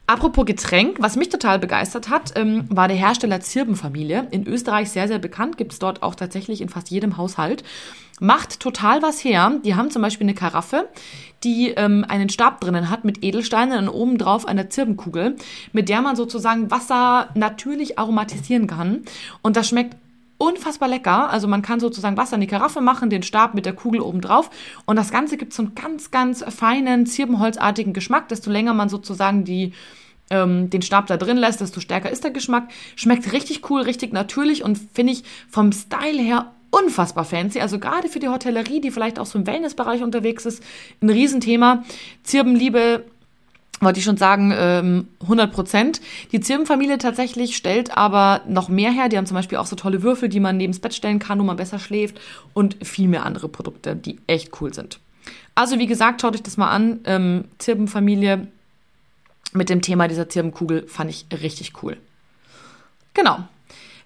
Apropos 0.10 0.46
Getränk, 0.46 1.02
was 1.02 1.18
mich 1.18 1.28
total 1.28 1.60
begeistert 1.60 2.10
hat, 2.10 2.32
ähm, 2.38 2.64
war 2.70 2.88
der 2.88 2.96
Hersteller 2.96 3.42
Zirbenfamilie. 3.42 4.26
In 4.32 4.48
Österreich 4.48 4.90
sehr, 4.90 5.10
sehr 5.10 5.20
bekannt, 5.20 5.58
gibt 5.58 5.74
es 5.74 5.80
dort 5.80 6.02
auch 6.02 6.16
tatsächlich 6.16 6.62
in 6.62 6.70
fast 6.70 6.90
jedem 6.90 7.18
Haushalt. 7.18 7.66
Macht 8.22 8.62
total 8.62 9.02
was 9.02 9.22
her. 9.22 9.60
Die 9.66 9.76
haben 9.76 9.92
zum 9.92 10.02
Beispiel 10.02 10.24
eine 10.26 10.34
Karaffe, 10.34 10.88
die 11.44 11.72
ähm, 11.72 12.06
einen 12.08 12.30
Stab 12.30 12.62
drinnen 12.62 12.90
hat 12.90 13.04
mit 13.04 13.22
Edelsteinen 13.22 13.90
und 13.90 13.94
oben 13.94 14.18
drauf 14.18 14.48
einer 14.48 14.70
Zirbenkugel, 14.70 15.36
mit 15.74 15.90
der 15.90 16.02
man 16.02 16.16
sozusagen 16.16 16.72
Wasser 16.72 17.28
natürlich 17.36 18.00
aromatisieren 18.00 18.68
kann. 18.68 19.04
Und 19.42 19.58
das 19.58 19.68
schmeckt 19.68 19.98
unfassbar 20.38 20.90
lecker. 20.90 21.30
Also 21.30 21.48
man 21.48 21.62
kann 21.62 21.80
sozusagen 21.80 22.18
Wasser 22.18 22.36
in 22.36 22.42
die 22.42 22.48
Karaffe 22.48 22.82
machen, 22.82 23.10
den 23.10 23.24
Stab 23.24 23.54
mit 23.54 23.66
der 23.66 23.74
Kugel 23.74 24.02
oben 24.02 24.22
drauf 24.22 24.50
und 24.86 24.96
das 24.96 25.12
Ganze 25.12 25.38
gibt 25.38 25.54
so 25.54 25.64
einen 25.64 25.76
ganz, 25.76 26.12
ganz 26.12 26.44
feinen, 26.44 27.06
zirbenholzartigen 27.06 27.94
Geschmack. 27.94 28.30
Desto 28.30 28.52
länger 28.52 28.74
man 28.74 28.90
sozusagen 28.90 29.44
die 29.44 29.74
ähm, 30.30 30.70
den 30.70 30.82
Stab 30.82 31.08
da 31.08 31.18
drin 31.18 31.38
lässt, 31.38 31.62
desto 31.62 31.80
stärker 31.80 32.10
ist 32.10 32.24
der 32.24 32.32
Geschmack. 32.32 32.70
Schmeckt 32.96 33.32
richtig 33.32 33.70
cool, 33.70 33.82
richtig 33.82 34.14
natürlich 34.14 34.64
und 34.64 34.80
finde 34.94 35.14
ich 35.14 35.24
vom 35.50 35.72
Style 35.72 36.22
her 36.22 36.52
unfassbar 36.70 37.26
fancy. 37.26 37.62
Also 37.62 37.80
gerade 37.80 38.10
für 38.10 38.20
die 38.20 38.28
Hotellerie, 38.28 38.82
die 38.82 38.92
vielleicht 38.92 39.20
auch 39.20 39.26
so 39.26 39.40
im 39.40 39.48
Wellnessbereich 39.48 40.04
unterwegs 40.04 40.46
ist, 40.46 40.64
ein 41.02 41.10
Riesenthema. 41.10 41.84
Zirbenliebe 42.24 43.06
wollte 43.80 44.00
ich 44.00 44.06
schon 44.06 44.18
sagen, 44.18 44.52
100 44.52 45.08
ähm, 45.22 45.52
Prozent. 45.52 46.02
Die 46.32 46.40
Zirbenfamilie 46.40 46.98
tatsächlich 46.98 47.56
stellt 47.56 47.96
aber 47.98 48.42
noch 48.48 48.70
mehr 48.70 48.92
her. 48.92 49.10
Die 49.10 49.18
haben 49.18 49.26
zum 49.26 49.36
Beispiel 49.36 49.58
auch 49.58 49.68
so 49.68 49.76
tolle 49.76 50.04
Würfel, 50.04 50.30
die 50.30 50.40
man 50.40 50.58
neben 50.58 50.74
das 50.74 50.80
Bett 50.80 50.94
stellen 50.94 51.20
kann, 51.20 51.40
wo 51.40 51.44
man 51.44 51.58
besser 51.58 51.80
schläft 51.80 52.20
und 52.54 52.78
viel 52.86 53.08
mehr 53.08 53.26
andere 53.26 53.50
Produkte, 53.50 53.96
die 53.96 54.20
echt 54.28 54.62
cool 54.62 54.74
sind. 54.74 55.00
Also 55.56 55.80
wie 55.80 55.88
gesagt, 55.88 56.22
schaut 56.22 56.36
euch 56.36 56.44
das 56.44 56.58
mal 56.58 56.70
an. 56.70 57.00
Ähm, 57.06 57.46
Zirbenfamilie 57.58 58.48
mit 59.54 59.70
dem 59.70 59.82
Thema 59.82 60.08
dieser 60.08 60.30
Zirbenkugel 60.30 60.88
fand 60.88 61.10
ich 61.10 61.26
richtig 61.42 61.84
cool. 61.84 61.98
Genau. 63.14 63.40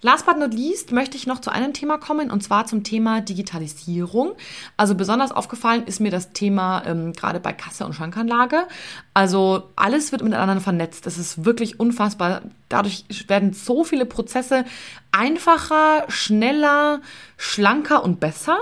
Last 0.03 0.25
but 0.25 0.37
not 0.37 0.53
least 0.53 0.91
möchte 0.91 1.15
ich 1.15 1.27
noch 1.27 1.41
zu 1.41 1.51
einem 1.51 1.73
Thema 1.73 1.99
kommen 1.99 2.31
und 2.31 2.41
zwar 2.41 2.65
zum 2.65 2.83
Thema 2.83 3.21
Digitalisierung. 3.21 4.31
Also 4.75 4.95
besonders 4.95 5.31
aufgefallen 5.31 5.83
ist 5.85 5.99
mir 5.99 6.09
das 6.09 6.33
Thema 6.33 6.83
ähm, 6.87 7.13
gerade 7.13 7.39
bei 7.39 7.53
Kasse 7.53 7.85
und 7.85 7.93
Schrankanlage. 7.93 8.63
Also 9.13 9.63
alles 9.75 10.11
wird 10.11 10.23
miteinander 10.23 10.61
vernetzt. 10.61 11.05
Das 11.05 11.17
ist 11.17 11.43
wirklich 11.43 11.79
unfassbar. 11.79 12.43
Dadurch 12.69 13.03
werden 13.27 13.51
so 13.51 13.83
viele 13.83 14.05
Prozesse 14.05 14.63
einfacher, 15.11 16.05
schneller, 16.07 17.01
schlanker 17.35 18.03
und 18.03 18.21
besser. 18.21 18.57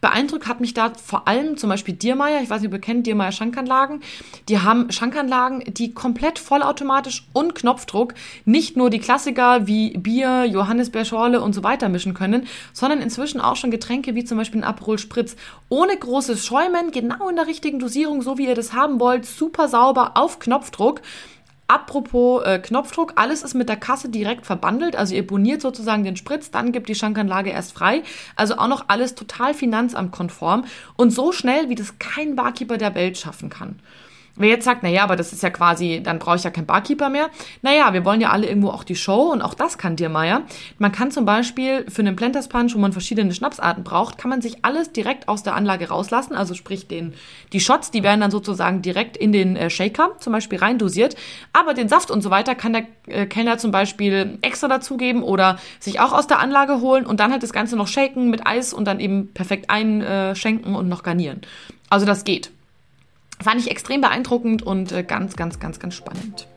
Beeindruckt 0.00 0.46
hat 0.46 0.60
mich 0.60 0.74
da 0.74 0.92
vor 0.94 1.26
allem 1.26 1.56
zum 1.56 1.70
Beispiel 1.70 1.94
Diermeier, 1.94 2.40
ich 2.40 2.48
weiß 2.48 2.60
nicht, 2.60 2.68
ob 2.68 2.74
ihr 2.74 2.80
kennt 2.80 3.04
Diermeier 3.08 3.32
Schankanlagen. 3.32 4.00
Die 4.48 4.60
haben 4.60 4.92
Schankanlagen, 4.92 5.64
die 5.66 5.92
komplett 5.92 6.38
vollautomatisch 6.38 7.26
und 7.32 7.56
Knopfdruck 7.56 8.14
nicht 8.44 8.76
nur 8.76 8.90
die 8.90 9.00
Klassiker 9.00 9.66
wie 9.66 9.98
Bier, 9.98 10.44
Johannisbeerschorle 10.44 11.40
und 11.40 11.52
so 11.52 11.64
weiter 11.64 11.88
mischen 11.88 12.14
können, 12.14 12.46
sondern 12.72 13.00
inzwischen 13.00 13.40
auch 13.40 13.56
schon 13.56 13.72
Getränke 13.72 14.14
wie 14.14 14.24
zum 14.24 14.38
Beispiel 14.38 14.60
ein 14.60 14.68
Aperol 14.68 14.98
Spritz 14.98 15.34
ohne 15.68 15.96
großes 15.96 16.46
Schäumen, 16.46 16.92
genau 16.92 17.28
in 17.28 17.34
der 17.34 17.48
richtigen 17.48 17.80
Dosierung, 17.80 18.22
so 18.22 18.38
wie 18.38 18.46
ihr 18.46 18.54
das 18.54 18.72
haben 18.72 19.00
wollt, 19.00 19.26
super 19.26 19.66
sauber 19.66 19.87
auf 19.96 20.38
Knopfdruck. 20.38 21.00
Apropos 21.70 22.44
äh, 22.44 22.58
Knopfdruck, 22.58 23.12
alles 23.16 23.42
ist 23.42 23.52
mit 23.52 23.68
der 23.68 23.76
Kasse 23.76 24.08
direkt 24.08 24.46
verbandelt. 24.46 24.96
Also 24.96 25.14
ihr 25.14 25.26
boniert 25.26 25.60
sozusagen 25.60 26.02
den 26.02 26.16
Spritz, 26.16 26.50
dann 26.50 26.72
gibt 26.72 26.88
die 26.88 26.94
Schankanlage 26.94 27.50
erst 27.50 27.74
frei. 27.74 28.02
Also 28.36 28.56
auch 28.56 28.68
noch 28.68 28.86
alles 28.88 29.14
total 29.14 29.52
finanzamtkonform 29.52 30.64
und 30.96 31.10
so 31.10 31.30
schnell, 31.30 31.68
wie 31.68 31.74
das 31.74 31.98
kein 31.98 32.36
Barkeeper 32.36 32.78
der 32.78 32.94
Welt 32.94 33.18
schaffen 33.18 33.50
kann. 33.50 33.80
Wer 34.38 34.48
jetzt 34.48 34.64
sagt, 34.64 34.82
naja, 34.82 35.02
aber 35.02 35.16
das 35.16 35.32
ist 35.32 35.42
ja 35.42 35.50
quasi, 35.50 36.00
dann 36.02 36.18
brauche 36.18 36.36
ich 36.36 36.44
ja 36.44 36.50
keinen 36.50 36.66
Barkeeper 36.66 37.10
mehr. 37.10 37.28
Naja, 37.62 37.92
wir 37.92 38.04
wollen 38.04 38.20
ja 38.20 38.30
alle 38.30 38.46
irgendwo 38.46 38.70
auch 38.70 38.84
die 38.84 38.96
Show 38.96 39.32
und 39.32 39.42
auch 39.42 39.54
das 39.54 39.78
kann 39.78 39.96
dir 39.96 40.08
Meier. 40.08 40.42
Man 40.78 40.92
kann 40.92 41.10
zum 41.10 41.24
Beispiel 41.24 41.84
für 41.88 42.02
einen 42.02 42.16
Planters 42.16 42.48
Punch, 42.48 42.74
wo 42.74 42.78
man 42.78 42.92
verschiedene 42.92 43.34
Schnapsarten 43.34 43.84
braucht, 43.84 44.16
kann 44.16 44.30
man 44.30 44.40
sich 44.40 44.64
alles 44.64 44.92
direkt 44.92 45.28
aus 45.28 45.42
der 45.42 45.54
Anlage 45.54 45.88
rauslassen. 45.88 46.34
Also 46.34 46.54
sprich 46.54 46.86
den, 46.86 47.14
die 47.52 47.60
Shots, 47.60 47.90
die 47.90 48.02
werden 48.02 48.20
dann 48.20 48.30
sozusagen 48.30 48.80
direkt 48.82 49.16
in 49.16 49.32
den 49.32 49.56
äh, 49.56 49.70
Shaker 49.70 50.12
zum 50.20 50.32
Beispiel 50.32 50.58
reindosiert. 50.58 51.16
Aber 51.52 51.74
den 51.74 51.88
Saft 51.88 52.10
und 52.10 52.22
so 52.22 52.30
weiter 52.30 52.54
kann 52.54 52.72
der 52.72 52.86
äh, 53.06 53.26
Kellner 53.26 53.58
zum 53.58 53.70
Beispiel 53.70 54.38
extra 54.42 54.68
dazugeben 54.68 55.22
oder 55.22 55.58
sich 55.80 56.00
auch 56.00 56.12
aus 56.12 56.26
der 56.26 56.38
Anlage 56.38 56.80
holen 56.80 57.06
und 57.06 57.20
dann 57.20 57.32
halt 57.32 57.42
das 57.42 57.52
Ganze 57.52 57.76
noch 57.76 57.88
shaken 57.88 58.30
mit 58.30 58.46
Eis 58.46 58.72
und 58.72 58.84
dann 58.86 59.00
eben 59.00 59.32
perfekt 59.32 59.70
einschenken 59.70 60.74
und 60.74 60.88
noch 60.88 61.02
garnieren. 61.02 61.40
Also 61.90 62.06
das 62.06 62.24
geht. 62.24 62.50
Fand 63.42 63.60
ich 63.60 63.70
extrem 63.70 64.00
beeindruckend 64.00 64.62
und 64.62 64.92
äh, 64.92 65.02
ganz, 65.02 65.36
ganz, 65.36 65.60
ganz, 65.60 65.78
ganz 65.78 65.94
spannend. 65.94 66.48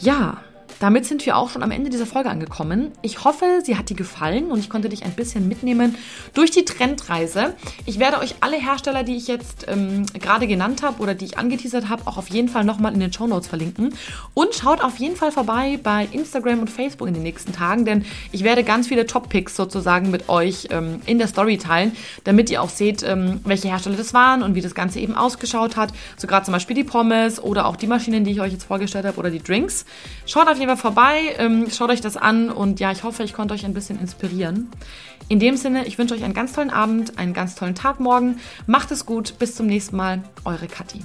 Ja, 0.00 0.38
damit 0.84 1.06
sind 1.06 1.24
wir 1.24 1.38
auch 1.38 1.48
schon 1.48 1.62
am 1.62 1.70
Ende 1.70 1.88
dieser 1.88 2.04
Folge 2.04 2.28
angekommen. 2.28 2.92
Ich 3.00 3.24
hoffe, 3.24 3.62
sie 3.64 3.78
hat 3.78 3.88
dir 3.88 3.96
gefallen 3.96 4.50
und 4.50 4.58
ich 4.58 4.68
konnte 4.68 4.90
dich 4.90 5.02
ein 5.02 5.12
bisschen 5.12 5.48
mitnehmen 5.48 5.94
durch 6.34 6.50
die 6.50 6.66
Trendreise. 6.66 7.54
Ich 7.86 7.98
werde 7.98 8.18
euch 8.18 8.34
alle 8.40 8.58
Hersteller, 8.58 9.02
die 9.02 9.16
ich 9.16 9.26
jetzt 9.26 9.64
ähm, 9.66 10.04
gerade 10.20 10.46
genannt 10.46 10.82
habe 10.82 11.02
oder 11.02 11.14
die 11.14 11.24
ich 11.24 11.38
angeteasert 11.38 11.88
habe, 11.88 12.06
auch 12.06 12.18
auf 12.18 12.28
jeden 12.28 12.50
Fall 12.50 12.64
nochmal 12.64 12.92
in 12.92 13.00
den 13.00 13.10
Show 13.10 13.26
Notes 13.26 13.48
verlinken. 13.48 13.94
Und 14.34 14.54
schaut 14.54 14.84
auf 14.84 14.98
jeden 14.98 15.16
Fall 15.16 15.32
vorbei 15.32 15.78
bei 15.82 16.06
Instagram 16.12 16.58
und 16.58 16.68
Facebook 16.68 17.08
in 17.08 17.14
den 17.14 17.22
nächsten 17.22 17.54
Tagen, 17.54 17.86
denn 17.86 18.04
ich 18.30 18.44
werde 18.44 18.62
ganz 18.62 18.88
viele 18.88 19.06
Top-Picks 19.06 19.56
sozusagen 19.56 20.10
mit 20.10 20.28
euch 20.28 20.68
ähm, 20.68 21.00
in 21.06 21.16
der 21.16 21.28
Story 21.28 21.56
teilen, 21.56 21.96
damit 22.24 22.50
ihr 22.50 22.60
auch 22.60 22.68
seht, 22.68 23.02
ähm, 23.04 23.40
welche 23.44 23.68
Hersteller 23.68 23.96
das 23.96 24.12
waren 24.12 24.42
und 24.42 24.54
wie 24.54 24.60
das 24.60 24.74
Ganze 24.74 25.00
eben 25.00 25.16
ausgeschaut 25.16 25.78
hat. 25.78 25.94
So 26.18 26.26
gerade 26.26 26.44
zum 26.44 26.52
Beispiel 26.52 26.76
die 26.76 26.84
Pommes 26.84 27.42
oder 27.42 27.64
auch 27.64 27.76
die 27.76 27.86
Maschinen, 27.86 28.24
die 28.24 28.32
ich 28.32 28.42
euch 28.42 28.52
jetzt 28.52 28.64
vorgestellt 28.64 29.06
habe 29.06 29.16
oder 29.18 29.30
die 29.30 29.42
Drinks. 29.42 29.86
Schaut 30.26 30.46
auf 30.46 30.58
jeden 30.58 30.68
Fall 30.68 30.73
vorbei, 30.76 31.34
ähm, 31.38 31.66
schaut 31.70 31.90
euch 31.90 32.00
das 32.00 32.16
an 32.16 32.50
und 32.50 32.80
ja, 32.80 32.92
ich 32.92 33.02
hoffe, 33.02 33.22
ich 33.22 33.32
konnte 33.32 33.54
euch 33.54 33.64
ein 33.64 33.74
bisschen 33.74 34.00
inspirieren. 34.00 34.70
In 35.28 35.40
dem 35.40 35.56
Sinne, 35.56 35.86
ich 35.86 35.98
wünsche 35.98 36.14
euch 36.14 36.22
einen 36.24 36.34
ganz 36.34 36.52
tollen 36.52 36.70
Abend, 36.70 37.18
einen 37.18 37.32
ganz 37.32 37.54
tollen 37.54 37.74
Tag 37.74 37.98
morgen. 37.98 38.40
Macht 38.66 38.90
es 38.90 39.06
gut, 39.06 39.38
bis 39.38 39.54
zum 39.54 39.66
nächsten 39.66 39.96
Mal, 39.96 40.22
eure 40.44 40.66
Kathi. 40.66 41.00